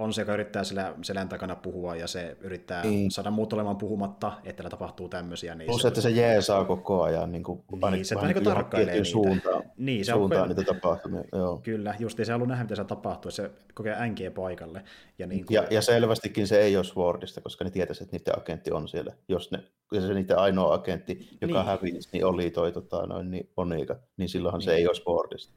on 0.00 0.12
se, 0.12 0.22
joka 0.22 0.34
yrittää 0.34 0.64
sillä 0.64 0.94
selän 1.02 1.28
takana 1.28 1.56
puhua 1.56 1.96
ja 1.96 2.06
se 2.06 2.36
yrittää 2.40 2.82
Niin. 2.82 3.10
saada 3.10 3.30
muut 3.30 3.52
olemaan 3.52 3.76
puhumatta, 3.76 4.32
että 4.44 4.62
tapahtuu 4.62 5.08
tämmöisiä. 5.08 5.54
Niin 5.54 5.66
Plus, 5.66 5.84
että 5.84 6.00
se 6.00 6.10
jeesaa 6.10 6.64
koko 6.64 7.02
ajan 7.02 7.32
niin 7.32 7.42
kuin, 7.42 7.62
Niin, 7.90 8.04
se 8.04 8.14
vähän 8.14 8.30
johonkin 8.30 8.52
tarkkailee 8.52 8.94
niitä. 8.94 9.04
suuntaan, 9.08 9.62
Niin, 9.76 10.04
se 10.04 10.14
on 10.14 10.18
suuntaan 10.20 10.48
koko- 10.48 10.54
niitä 10.60 10.72
tapahtumia. 10.74 11.24
Joo. 11.32 11.60
Kyllä, 11.62 11.94
just 11.98 12.18
ei 12.18 12.24
se 12.26 12.32
halunnut 12.32 12.48
nähdä, 12.48 12.64
mitä 12.64 12.74
se 12.74 12.84
tapahtuu, 12.84 13.30
se 13.30 13.50
kokee 13.74 13.94
änkee 14.00 14.30
paikalle. 14.30 14.84
Ja, 15.18 15.26
niin 15.26 15.46
kuin, 15.46 15.54
Ja, 15.54 15.64
ja 15.70 15.82
selvästikin 15.82 16.46
se 16.46 16.60
ei 16.60 16.76
ole 16.76 16.84
Swordista, 16.84 17.40
koska 17.40 17.64
ne 17.64 17.70
tietäisi, 17.70 18.04
että 18.04 18.16
niiden 18.16 18.38
agentti 18.38 18.72
on 18.72 18.88
siellä. 18.88 19.12
Jos 19.28 19.50
ne, 19.50 19.58
ja 19.92 20.00
se 20.00 20.14
niiden 20.14 20.38
ainoa 20.38 20.74
agentti, 20.74 21.12
joka 21.40 21.46
Niin. 21.46 21.54
niin. 21.54 21.66
hävisi, 21.66 22.08
niin 22.12 22.24
oli 22.24 22.50
toi 22.50 22.72
tota, 22.72 23.06
noin, 23.06 23.30
niin 23.30 23.50
Monika, 23.56 23.96
niin 24.16 24.28
silloinhan 24.28 24.58
niin. 24.58 24.64
se 24.64 24.70
Niin. 24.70 24.78
ei 24.78 24.86
ole 24.86 24.94
Swordista. 24.94 25.54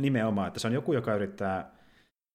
Nimenomaan, 0.00 0.48
että 0.48 0.60
se 0.60 0.66
on 0.66 0.72
joku, 0.74 0.92
joka 0.92 1.14
yrittää... 1.14 1.74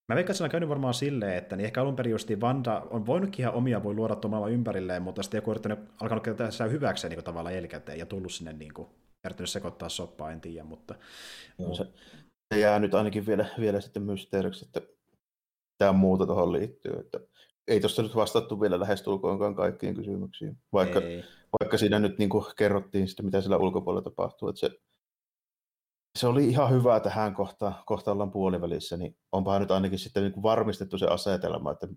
Mä 0.10 0.16
veikkaan, 0.16 0.32
että 0.32 0.38
se 0.38 0.44
on 0.44 0.50
käynyt 0.50 0.70
varmaan 0.70 0.94
silleen, 0.94 1.38
että 1.38 1.56
niin 1.56 1.66
ehkä 1.66 1.82
alun 1.82 1.96
perin 1.96 2.12
justiin 2.12 2.42
Vanda 2.42 2.88
on 2.90 3.06
voinutkin 3.06 3.44
ihan 3.44 3.54
omia 3.54 3.84
voi 3.84 3.94
luoda 3.94 4.16
tuon 4.16 4.52
ympärilleen, 4.52 5.02
mutta 5.02 5.24
sitten 5.24 5.38
joku 5.38 5.52
on 5.52 5.58
alkanut 6.02 6.24
käyttää 6.24 6.52
sitä 6.52 6.66
hyväkseen 6.66 7.12
niin 7.12 7.24
tavallaan 7.24 7.56
jälkikäteen 7.56 8.00
ja 8.00 8.06
tullut 8.06 8.32
sinne 8.32 8.54
niin 8.54 8.74
kuin, 8.74 8.88
yrittänyt 9.26 9.50
sekoittaa 9.50 9.90
soppaa, 9.90 10.32
en 10.32 10.42
tiedä, 10.42 10.64
mutta... 10.64 10.96
Joo, 11.60 11.76
se, 11.76 11.88
se 12.54 12.60
jää 12.60 12.80
nyt 12.80 12.94
ainakin 12.94 13.26
vielä, 13.26 13.46
vielä 13.60 13.82
sitten 13.82 14.04
mysteeriksi, 14.04 14.66
että 14.66 14.82
tämä 15.78 15.92
muuta 15.92 16.26
tuohon 16.26 16.52
liittyy. 16.52 17.00
Että 17.00 17.20
ei 17.68 17.80
tuossa 17.80 18.02
nyt 18.02 18.16
vastattu 18.16 18.62
vielä 18.62 18.80
lähestulkoonkaan 18.80 19.56
kaikkiin 19.56 19.96
kysymyksiin, 19.96 20.58
vaikka, 20.74 21.00
ei. 21.00 21.24
vaikka 21.60 21.78
siinä 21.78 22.00
nyt 22.00 22.18
niin 22.18 22.30
kuin 22.30 22.46
kerrottiin 22.58 23.08
sitä, 23.08 23.24
mitä 23.24 23.42
siellä 23.42 23.58
ulkopuolella 23.58 24.04
tapahtuu. 24.04 24.50
Että 24.50 24.60
se, 24.60 24.70
se 26.20 26.28
oli 26.28 26.48
ihan 26.50 26.72
hyvä 26.72 27.00
tähän 27.00 27.34
kohtaan, 27.34 27.76
kohta 27.86 28.12
ollaan 28.12 28.32
puolivälissä, 28.32 28.98
niin 28.98 29.18
onpahan 29.32 29.62
nyt 29.62 29.72
ainakin 29.72 30.00
sitten 30.00 30.24
niin 30.24 30.34
kuin 30.34 30.44
varmistettu 30.44 30.98
se 30.98 31.06
asetelma, 31.06 31.72
että 31.72 31.88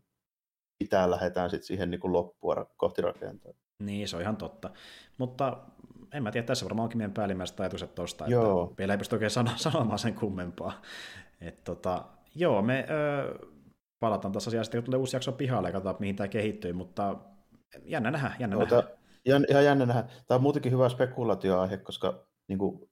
mitä 0.80 1.10
lähdetään 1.10 1.50
sitten 1.50 1.66
siihen 1.66 1.90
niin 1.90 2.00
kuin 2.00 2.12
loppua 2.12 2.66
kohti 2.76 3.02
rakentaa. 3.02 3.52
Niin, 3.82 4.08
se 4.08 4.16
on 4.16 4.22
ihan 4.22 4.36
totta. 4.36 4.70
Mutta 5.18 5.58
en 6.12 6.22
mä 6.22 6.30
tiedä, 6.30 6.46
tässä 6.46 6.64
varmaan 6.64 6.84
onkin 6.84 6.98
meidän 6.98 7.12
päällimmäiset 7.12 7.60
ajatukset 7.60 7.94
tosta, 7.94 8.24
Joo. 8.28 8.64
että 8.64 8.78
vielä 8.78 8.94
ei 8.94 8.98
pysty 8.98 9.14
oikein 9.14 9.30
sano, 9.30 9.50
sanomaan 9.56 9.98
sen 9.98 10.14
kummempaa. 10.14 10.72
Et 11.40 11.64
tota, 11.64 12.04
joo, 12.34 12.62
me 12.62 12.86
ö, 12.90 13.48
palataan 14.00 14.32
tässä 14.32 14.50
sitten, 14.50 14.78
kun 14.78 14.84
tulee 14.84 14.98
uusi 14.98 15.16
jakso 15.16 15.32
pihalle 15.32 15.68
ja 15.68 15.72
katsotaan, 15.72 15.96
mihin 15.98 16.16
tämä 16.16 16.28
kehittyy, 16.28 16.72
mutta 16.72 17.16
jännä 17.84 18.10
nähdä, 18.10 18.32
jännä 18.38 18.56
Ota, 18.56 18.76
nähdä. 18.76 18.90
jän, 19.26 19.46
ihan 19.48 19.64
jännä 19.64 19.86
nähdä. 19.86 20.02
Tämä 20.02 20.36
on 20.36 20.42
muutenkin 20.42 20.72
hyvä 20.72 20.88
spekulaatioaihe, 20.88 21.76
koska 21.76 22.26
niin 22.48 22.58
kuin, 22.58 22.90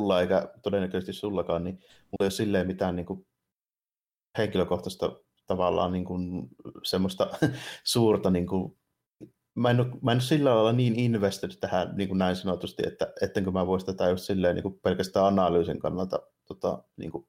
mulla 0.00 0.20
eikä 0.20 0.48
todennäköisesti 0.62 1.12
sullakaan, 1.12 1.64
niin 1.64 1.74
mulla 1.74 2.20
ei 2.20 2.24
ole 2.24 2.30
silleen 2.30 2.66
mitään 2.66 2.96
niin 2.96 3.06
kuin, 3.06 3.26
henkilökohtaista 4.38 5.12
tavallaan 5.46 5.92
niin 5.92 6.04
kuin, 6.04 6.48
semmoista 6.84 7.30
suurta, 7.84 8.30
niin 8.30 8.46
kuin, 8.46 8.78
mä, 9.54 9.70
en 9.70 9.80
ole, 9.80 9.88
mä 10.02 10.12
en 10.12 10.16
ole 10.16 10.20
sillä 10.20 10.54
lailla 10.54 10.72
niin 10.72 10.98
invested 10.98 11.50
tähän 11.60 11.96
niin 11.96 12.08
kuin 12.08 12.18
näin 12.18 12.36
sanotusti, 12.36 12.82
että 12.86 13.12
ettenkö 13.22 13.50
mä 13.50 13.66
voisi 13.66 13.86
tätä 13.86 14.08
just 14.08 14.24
silleen 14.24 14.54
niin 14.54 14.62
kuin 14.62 14.80
pelkästään 14.82 15.26
analyysin 15.26 15.78
kannalta 15.78 16.18
tota, 16.46 16.84
niin 16.96 17.10
kuin, 17.10 17.26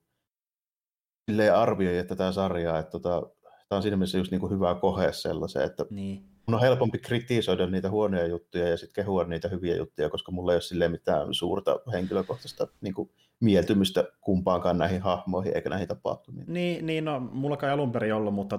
silleen 1.30 1.54
arvioida 1.54 2.04
tätä 2.04 2.32
sarjaa, 2.32 2.78
että 2.78 2.90
tota, 2.90 3.22
tämä 3.68 3.76
on 3.76 3.82
siinä 3.82 3.96
mielessä 3.96 4.18
just 4.18 4.30
niin 4.30 4.40
kuin 4.40 4.52
hyvä 4.52 4.74
kohe 4.74 5.12
sellaiseen, 5.12 5.66
että 5.66 5.86
Niin, 5.90 6.31
mun 6.46 6.54
on 6.54 6.60
helpompi 6.60 6.98
kritisoida 6.98 7.66
niitä 7.66 7.90
huonoja 7.90 8.26
juttuja 8.26 8.68
ja 8.68 8.76
sitten 8.76 9.04
kehua 9.04 9.24
niitä 9.24 9.48
hyviä 9.48 9.76
juttuja, 9.76 10.10
koska 10.10 10.32
mulla 10.32 10.52
ei 10.52 10.56
ole 10.56 10.62
silleen 10.62 10.90
mitään 10.90 11.34
suurta 11.34 11.80
henkilökohtaista 11.92 12.66
niin 12.80 12.94
kuin, 12.94 13.10
mieltymystä 13.40 14.04
kumpaankaan 14.20 14.78
näihin 14.78 15.02
hahmoihin 15.02 15.56
eikä 15.56 15.70
näihin 15.70 15.88
tapahtumiin. 15.88 16.44
niin, 16.48 16.86
niin 16.86 17.04
no, 17.04 17.20
mulla 17.20 17.56
kai 17.56 17.70
alun 17.70 17.92
perin 17.92 18.14
ollut, 18.14 18.34
mutta 18.34 18.58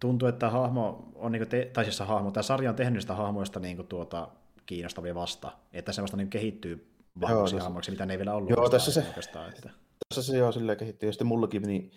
tuntuu, 0.00 0.28
että 0.28 0.50
hahmo 0.50 1.08
on, 1.14 1.32
niin 1.32 1.48
te, 1.48 1.70
tai 1.72 1.84
siis 1.84 2.00
hahmo, 2.00 2.30
tämä 2.30 2.42
sarja 2.42 2.70
on 2.70 2.76
tehnyt 2.76 3.00
sitä 3.00 3.14
hahmoista 3.14 3.60
niin 3.60 3.76
kuin, 3.76 3.88
tuota, 3.88 4.28
kiinnostavia 4.66 5.14
vasta, 5.14 5.52
että 5.72 5.92
se 5.92 6.02
vasta 6.02 6.16
niin 6.16 6.30
kehittyy 6.30 6.92
vahvoiksi 7.20 7.56
hahmoiksi, 7.56 7.90
mitä 7.90 8.06
ne 8.06 8.14
ei 8.14 8.18
vielä 8.18 8.34
ollut 8.34 8.50
Joo, 8.50 8.68
tässä 8.68 8.92
se- 8.92 9.06
että... 9.50 9.70
Tässä 10.08 10.32
se 10.32 10.38
joo 10.38 10.52
silleen 10.52 10.78
kehittyy. 10.78 11.08
Ja 11.08 11.12
sitten 11.12 11.26
mullakin 11.26 11.62
niin 11.62 11.92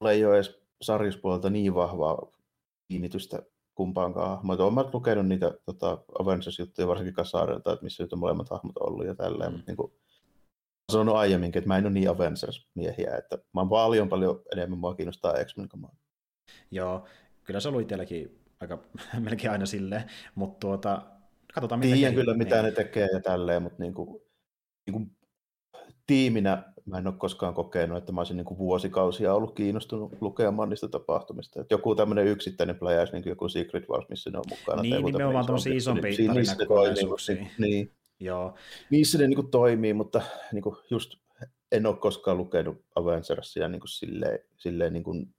mulla 0.00 0.12
ei 0.12 0.24
ole 0.24 0.34
edes 0.34 0.60
sarjuspuolelta 0.82 1.50
niin 1.50 1.74
vahvaa 1.74 2.32
kiinnitystä 2.88 3.42
kumpaankaan 3.74 4.28
hahmoon. 4.28 4.60
Olen 4.60 4.74
mä 4.74 4.84
lukenut 4.92 5.26
niitä 5.26 5.54
tota, 5.66 5.98
Avengers-juttuja 6.18 6.88
varsinkin 6.88 7.14
Kasaarilta, 7.14 7.72
että 7.72 7.84
missä 7.84 8.02
nyt 8.02 8.12
on 8.12 8.18
molemmat 8.18 8.50
hahmot 8.50 8.76
ollut 8.76 9.06
ja 9.06 9.14
tälleen, 9.14 9.50
mm. 9.50 9.56
mutta 9.56 9.70
niin 9.70 9.76
kuin, 9.76 9.92
sanonut 10.92 11.16
aiemminkin, 11.16 11.58
että 11.58 11.68
mä 11.68 11.78
en 11.78 11.86
ole 11.86 11.92
niin 11.92 12.10
Avengers-miehiä, 12.10 13.16
että 13.16 13.38
mä 13.54 13.60
oon 13.60 13.68
paljon 13.68 14.08
paljon 14.08 14.42
enemmän 14.52 14.78
mua 14.78 14.94
kiinnostaa 14.94 15.44
X-Men 15.44 15.68
kamaa. 15.68 15.96
Joo, 16.70 17.06
kyllä 17.44 17.60
se 17.60 17.68
on 17.68 17.74
ollut 17.74 17.82
itselläkin 17.82 18.40
aika 18.60 18.78
melkein 19.18 19.52
aina 19.52 19.66
silleen, 19.66 20.10
mutta 20.34 20.58
tuota, 20.60 21.02
katsotaan 21.54 21.78
mitä 21.78 21.94
Tiedän 21.94 22.14
kyllä, 22.14 22.34
mitä 22.34 22.54
niin. 22.54 22.64
ne 22.64 22.70
tekee 22.70 23.08
ja 23.12 23.20
tälleen, 23.20 23.62
mutta 23.62 23.82
niin 23.82 23.94
kuin, 23.94 24.22
niin 24.86 24.92
kuin 24.92 25.16
tiiminä 26.06 26.72
mä 26.90 26.98
en 26.98 27.06
ole 27.06 27.14
koskaan 27.18 27.54
kokenut, 27.54 27.98
että 27.98 28.12
mä 28.12 28.20
olisin 28.20 28.36
niin 28.36 28.44
kuin 28.44 28.58
vuosikausia 28.58 29.34
ollut 29.34 29.54
kiinnostunut 29.54 30.12
lukemaan 30.20 30.68
niistä 30.68 30.88
tapahtumista. 30.88 31.60
Että 31.60 31.74
joku 31.74 31.94
tämmöinen 31.94 32.26
yksittäinen 32.26 32.78
pläjäys, 32.78 33.12
niin 33.12 33.22
kuin 33.22 33.30
joku 33.30 33.48
Secret 33.48 33.88
Wars, 33.88 34.08
missä 34.08 34.30
ne 34.30 34.38
on 34.38 34.44
mukana. 34.48 34.82
Niin, 34.82 35.04
nimenomaan 35.04 35.46
tämmöisiä 35.46 35.74
isompia 35.74 36.10
niin, 36.18 36.26
tarinakokonaisuuksia. 36.26 37.34
Niin, 37.34 37.50
niin, 37.58 37.92
Joo. 38.20 38.54
Niissä 38.90 39.18
ne 39.18 39.26
niin 39.26 39.36
kuin 39.36 39.50
toimii, 39.50 39.94
mutta 39.94 40.22
niin 40.52 40.62
kuin 40.62 40.76
just 40.90 41.14
en 41.72 41.86
ole 41.86 41.96
koskaan 41.96 42.36
lukenut 42.36 42.84
Avengersia 42.94 43.68
niin 43.68 43.80
kuin 43.80 43.88
silleen, 43.88 44.38
silleen 44.56 44.92
niin 44.92 45.02
kuin 45.04 45.34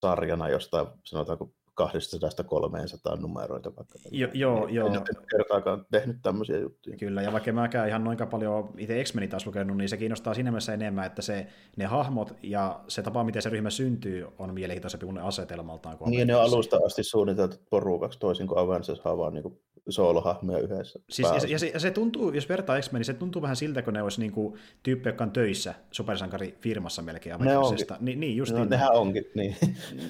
sarjana 0.00 0.48
jostain, 0.48 0.86
sanotaanko 1.04 1.52
200-300 1.80 3.20
numeroita 3.20 3.76
vaikka. 3.76 3.98
Jo, 4.10 4.28
joo, 4.32 4.68
en, 4.68 4.74
joo. 4.74 4.86
En 4.86 4.92
ole 4.92 5.26
kertaakaan 5.30 5.86
tehnyt 5.90 6.16
tämmöisiä 6.22 6.58
juttuja. 6.58 6.96
Kyllä, 6.96 7.22
ja 7.22 7.32
vaikka 7.32 7.52
mäkään 7.52 7.88
ihan 7.88 8.04
noin 8.04 8.18
paljon 8.30 8.74
itse 8.78 9.04
x 9.04 9.14
taas 9.30 9.46
lukenut, 9.46 9.76
niin 9.76 9.88
se 9.88 9.96
kiinnostaa 9.96 10.34
siinä 10.34 10.50
mielessä 10.50 10.74
enemmän, 10.74 11.06
että 11.06 11.22
se, 11.22 11.46
ne 11.76 11.84
hahmot 11.84 12.36
ja 12.42 12.80
se 12.88 13.02
tapa, 13.02 13.24
miten 13.24 13.42
se 13.42 13.50
ryhmä 13.50 13.70
syntyy, 13.70 14.26
on 14.38 14.54
mielenkiintoisempi 14.54 15.06
kuin 15.06 15.18
asetelmaltaan. 15.18 15.98
Kuin 15.98 16.10
niin, 16.10 16.26
ne 16.26 16.36
on 16.36 16.42
alusta 16.42 16.78
asti 16.86 17.04
suunniteltu 17.04 17.56
porukaksi 17.70 18.18
toisin 18.18 18.46
kuin 18.46 18.58
Avengers 18.58 19.04
vaan 19.04 19.34
niin 19.34 19.58
soolohahmoja 19.88 20.58
yhdessä. 20.58 21.00
Siis, 21.10 21.28
ja, 21.34 21.40
se, 21.40 21.48
ja, 21.48 21.58
se, 21.58 21.66
ja, 21.66 21.80
se, 21.80 21.90
tuntuu, 21.90 22.32
jos 22.32 22.48
vertaa 22.48 22.80
x 22.80 22.92
niin 22.92 23.04
se 23.04 23.14
tuntuu 23.14 23.42
vähän 23.42 23.56
siltä, 23.56 23.82
kun 23.82 23.94
ne 23.94 24.02
olisi 24.02 24.20
niin 24.20 24.32
kuin, 24.32 24.58
tyyppi, 24.82 25.08
joka 25.08 25.24
on 25.24 25.30
töissä 25.30 25.74
supersankarifirmassa 25.90 27.02
melkein 27.02 27.40
Ne 27.40 27.58
onkin. 27.58 27.86
Niin, 28.00 28.20
niin 28.20 28.36
just 28.36 28.52
no, 28.52 28.58
niin. 28.58 28.70
Nehän 28.70 28.92
onkin, 28.92 29.24
niin. 29.34 29.56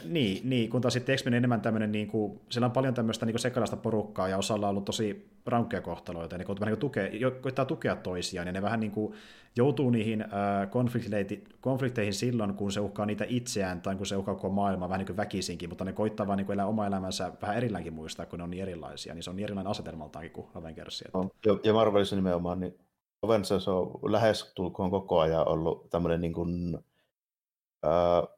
niin, 0.04 0.50
niin, 0.50 0.70
kun 0.70 0.80
taas 0.80 0.94
sitten 0.94 1.16
X-Men 1.16 1.34
enemmän 1.34 1.57
tämmöinen, 1.60 1.92
niin 1.92 2.08
kuin, 2.08 2.40
siellä 2.50 2.66
on 2.66 2.72
paljon 2.72 2.94
tämmöistä 2.94 3.26
niin 3.26 3.38
sekalaista 3.38 3.76
porukkaa, 3.76 4.28
ja 4.28 4.38
osalla 4.38 4.66
on 4.66 4.70
ollut 4.70 4.84
tosi 4.84 5.30
rankkeja 5.46 5.80
kohtaloita, 5.80 6.34
ja 6.34 6.38
niin, 6.38 6.56
niin 6.66 6.78
tukea, 6.78 7.10
koittaa 7.40 7.64
tukea 7.64 7.96
toisiaan, 7.96 8.46
ja 8.46 8.52
ne 8.52 8.62
vähän 8.62 8.80
niin 8.80 8.92
kuin, 8.92 9.14
joutuu 9.56 9.90
niihin 9.90 10.24
konflikteihin 11.60 12.14
silloin, 12.14 12.54
kun 12.54 12.72
se 12.72 12.80
uhkaa 12.80 13.06
niitä 13.06 13.24
itseään, 13.28 13.82
tai 13.82 13.96
kun 13.96 14.06
se 14.06 14.16
uhkaa 14.16 14.34
koko 14.34 14.48
maailmaa 14.48 14.88
vähän 14.88 14.98
niin 14.98 15.06
kuin 15.06 15.16
väkisinkin, 15.16 15.68
mutta 15.68 15.84
ne 15.84 15.92
koittaa 15.92 16.26
vaan 16.26 16.38
niin 16.38 16.52
elää 16.52 16.66
oma 16.66 16.86
elämänsä 16.86 17.32
vähän 17.42 17.56
erilläänkin 17.56 17.94
muistaa, 17.94 18.26
kun 18.26 18.38
ne 18.38 18.42
on 18.42 18.50
niin 18.50 18.62
erilaisia, 18.62 19.14
niin 19.14 19.22
se 19.22 19.30
on 19.30 19.36
niin 19.36 19.44
erilainen 19.44 19.70
asetelmaltaankin 19.70 20.32
kuin 20.32 20.46
Avengers. 20.54 21.04
No, 21.14 21.30
ja 21.64 21.72
Marvelissa 21.72 22.16
nimenomaan, 22.16 22.60
niin 22.60 22.78
Avengers 23.22 23.68
on 23.68 24.00
lähes 24.02 24.52
tulkoon 24.54 24.90
koko 24.90 25.20
ajan 25.20 25.48
ollut 25.48 25.90
tämmöinen 25.90 26.20
niin 26.20 26.32
kuin, 26.32 26.78
äh, 27.84 28.37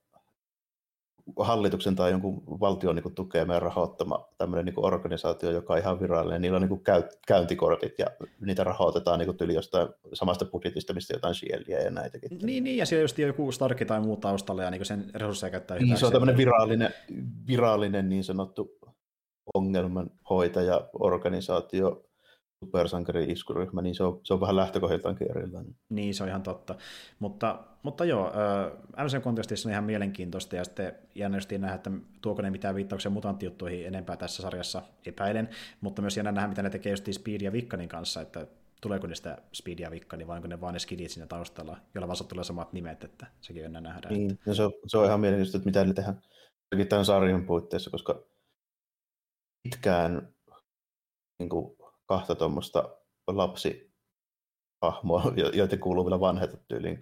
hallituksen 1.38 1.96
tai 1.96 2.10
jonkun 2.10 2.42
valtion 2.60 2.96
niin 2.96 3.14
tukema 3.14 3.54
ja 3.54 3.60
rahoittama 3.60 4.28
tämmöinen 4.38 4.64
niin 4.64 4.86
organisaatio, 4.86 5.50
joka 5.50 5.72
on 5.72 5.78
ihan 5.78 6.00
virallinen. 6.00 6.42
Niillä 6.42 6.56
on 6.56 6.68
niin 6.68 6.80
käy, 6.80 7.02
käyntikortit 7.26 7.98
ja 7.98 8.06
niitä 8.40 8.64
rahoitetaan 8.64 9.18
niin 9.18 9.36
tyli 9.36 9.54
jostain 9.54 9.88
samasta 10.12 10.44
budjetista, 10.44 10.94
mistä 10.94 11.14
jotain 11.14 11.34
shieldia 11.34 11.82
ja 11.82 11.90
näitäkin. 11.90 12.38
Niin, 12.42 12.64
niin 12.64 12.76
ja 12.76 12.86
siellä 12.86 13.04
just 13.04 13.18
joku 13.18 13.52
Starkki 13.52 13.84
tai 13.84 14.00
muu 14.00 14.16
taustalla 14.16 14.62
ja 14.62 14.70
niin 14.70 14.84
sen 14.84 15.10
resursseja 15.14 15.50
käyttää 15.50 15.78
Niin, 15.78 15.96
se 15.96 16.06
on 16.06 16.12
tämmöinen 16.12 16.36
virallinen, 16.36 16.94
virallinen 17.46 18.08
niin 18.08 18.24
sanottu 18.24 18.78
ongelmanhoitaja 19.54 20.88
organisaatio, 20.92 22.09
supersankari-iskuryhmä, 22.64 23.82
niin 23.82 23.94
se 23.94 24.04
on, 24.04 24.20
se 24.22 24.34
on 24.34 24.40
vähän 24.40 24.56
lähtökohdiltaankin 24.56 25.30
erilainen. 25.30 25.74
Niin, 25.88 26.14
se 26.14 26.22
on 26.22 26.28
ihan 26.28 26.42
totta. 26.42 26.74
Mutta, 27.18 27.64
mutta 27.82 28.04
joo, 28.04 28.26
äh, 28.26 29.04
MCU-kontekstissa 29.04 29.68
on 29.68 29.72
ihan 29.72 29.84
mielenkiintoista, 29.84 30.56
ja 30.56 30.64
sitten 30.64 30.92
jännä 31.14 31.38
nähdä, 31.58 31.74
että 31.74 31.90
tuoko 32.22 32.42
ne 32.42 32.50
mitään 32.50 32.74
viittauksia 32.74 33.10
mutanttijuttuihin 33.10 33.86
enempää 33.86 34.16
tässä 34.16 34.42
sarjassa, 34.42 34.82
epäilen, 35.06 35.48
mutta 35.80 36.02
myös 36.02 36.16
jännä 36.16 36.32
nähdä, 36.32 36.48
mitä 36.48 36.62
ne 36.62 36.70
tekee 36.70 36.92
just 36.92 37.08
Speed 37.12 37.40
ja 37.40 37.52
Vikkanin 37.52 37.88
kanssa, 37.88 38.20
että 38.20 38.46
tuleeko 38.80 39.06
niistä 39.06 39.38
Speed 39.52 39.78
ja 39.78 39.90
Vikkani, 39.90 40.26
vai 40.26 40.36
onko 40.36 40.48
ne 40.48 40.60
vaan 40.60 40.72
ne 40.72 40.78
skidit 40.78 41.10
siinä 41.10 41.26
taustalla, 41.26 41.76
jolla 41.94 42.08
vaan 42.08 42.28
tulee 42.28 42.44
samat 42.44 42.72
nimet, 42.72 43.04
että 43.04 43.26
sekin 43.40 43.76
on 43.76 43.82
nähdä. 43.82 44.08
Niin, 44.08 44.32
että... 44.32 44.54
se, 44.54 44.62
on, 44.62 44.72
se 44.86 44.98
on 44.98 45.06
ihan 45.06 45.20
mielenkiintoista, 45.20 45.58
että 45.58 45.68
mitä 45.68 45.84
ne 45.84 45.94
tehdään 45.94 46.22
tämän 46.88 47.04
sarjan 47.04 47.46
puitteissa, 47.46 47.90
koska 47.90 48.22
pitkään 49.62 50.34
niin 51.38 51.48
kuin 51.48 51.79
kahta 52.10 52.34
tuommoista 52.34 52.96
lapsi 53.26 53.92
hahmoa, 54.82 55.32
joita 55.52 55.76
kuuluu 55.76 56.04
vielä 56.04 56.20
vanhet 56.20 56.50
tyyliin 56.68 56.98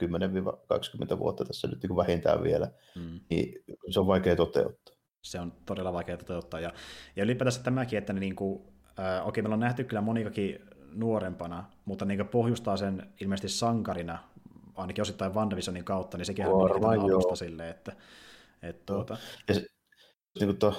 10-20 1.15 1.19
vuotta 1.19 1.45
tässä 1.45 1.69
nyt 1.69 1.83
niin 1.83 1.97
vähintään 1.97 2.43
vielä, 2.43 2.71
mm. 2.97 3.21
niin 3.31 3.65
se 3.91 4.01
on 4.01 4.07
vaikea 4.07 4.37
toteuttaa. 4.37 4.95
Se 5.23 5.41
on 5.41 5.53
todella 5.67 5.93
vaikea 5.93 6.17
toteuttaa. 6.17 6.61
Ja, 6.61 6.73
ja 7.17 7.25
ylipäätänsä 7.25 7.63
tämäkin, 7.63 7.99
että 7.99 8.13
ne 8.13 8.21
niin 8.21 8.37
kuin, 8.37 8.63
äh, 8.99 9.29
okei, 9.29 9.43
meillä 9.43 9.55
on 9.55 9.61
nähty 9.61 9.85
kyllä 9.85 10.01
monikakin 10.01 10.61
nuorempana, 10.93 11.65
mutta 11.85 12.05
niin 12.05 12.29
pohjustaa 12.29 12.77
sen 12.77 13.13
ilmeisesti 13.21 13.49
sankarina, 13.49 14.19
ainakin 14.75 15.03
osittain 15.03 15.35
WandaVisionin 15.35 15.85
kautta, 15.85 16.19
niin 16.19 16.27
sekin 16.27 16.47
on 16.47 16.85
alusta 16.85 17.37
silleen, 17.37 17.71
että, 17.71 17.93
että 18.63 18.93
tuota... 18.95 19.17
Ja 19.49 19.55
se, 19.55 19.67
niin 20.41 20.49
kuin 20.49 20.59
tuo 20.59 20.75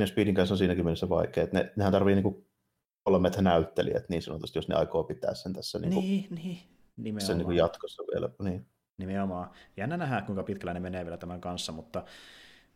ja 0.00 0.06
Speedin 0.06 0.34
kanssa 0.34 0.54
on 0.54 0.58
siinäkin 0.58 0.84
mielessä 0.84 1.08
vaikea, 1.08 1.44
että 1.44 1.58
ne, 1.58 1.72
nehän 1.76 1.92
tarvii 1.92 2.14
niin 2.14 2.45
kolmet 3.06 3.36
näyttelijät 3.36 4.08
niin 4.08 4.22
sanotusti, 4.22 4.58
jos 4.58 4.68
ne 4.68 4.74
aikoo 4.74 5.04
pitää 5.04 5.34
sen 5.34 5.52
tässä 5.52 5.78
niin, 5.78 5.92
kuin, 5.92 6.04
niin, 6.04 6.26
niin. 6.30 6.58
Nimenomaan. 6.96 7.26
sen 7.26 7.38
niin 7.38 7.44
kuin 7.44 7.56
jatkossa 7.56 8.02
vielä. 8.02 8.28
Niin. 8.42 8.66
Nimenomaan. 8.98 9.50
Jännä 9.76 9.96
nähdä, 9.96 10.22
kuinka 10.22 10.42
pitkällä 10.42 10.74
ne 10.74 10.80
menee 10.80 11.04
vielä 11.04 11.16
tämän 11.16 11.40
kanssa, 11.40 11.72
mutta, 11.72 12.04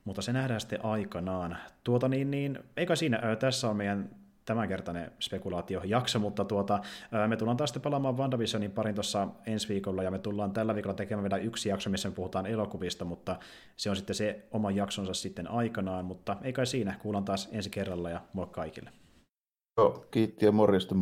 mutta 0.05 0.23
se 0.23 0.33
nähdään 0.33 0.61
sitten 0.61 0.85
aikanaan. 0.85 1.57
Tuota 1.85 2.09
niin, 2.09 2.31
niin 2.31 2.59
eikä 2.77 2.97
siinä, 2.97 3.37
tässä 3.37 3.71
on 3.71 3.77
meidän 3.77 4.11
tämänkertainen 4.45 5.13
spekulaatiojakso, 5.21 6.19
mutta 6.19 6.45
tuota, 6.45 6.81
me 7.27 7.37
tullaan 7.37 7.57
taas 7.57 7.71
sitten 7.71 7.83
pelaamaan 7.83 8.17
WandaVisionin 8.17 8.71
parin 8.71 8.95
tuossa 8.95 9.29
ensi 9.47 9.69
viikolla, 9.69 10.03
ja 10.03 10.11
me 10.11 10.19
tullaan 10.19 10.53
tällä 10.53 10.75
viikolla 10.75 10.95
tekemään 10.95 11.31
vielä 11.31 11.45
yksi 11.45 11.69
jakso, 11.69 11.91
missä 11.91 12.09
me 12.09 12.15
puhutaan 12.15 12.47
elokuvista, 12.47 13.05
mutta 13.05 13.37
se 13.77 13.91
on 13.91 13.97
sitten 13.97 14.17
se 14.17 14.47
oma 14.51 14.71
jaksonsa 14.71 15.15
sitten 15.15 15.51
aikanaan, 15.51 16.05
mutta 16.05 16.37
ei 16.43 16.53
kai 16.53 16.67
siinä, 16.67 16.99
kuullaan 17.03 17.25
taas 17.25 17.49
ensi 17.53 17.71
kerralla, 17.71 18.11
ja 18.11 18.21
moi 18.33 18.47
kaikille. 18.47 18.91
Joo, 19.81 20.07
kiitti 20.11 20.45
ja 20.45 20.53
morjesta. 20.53 20.95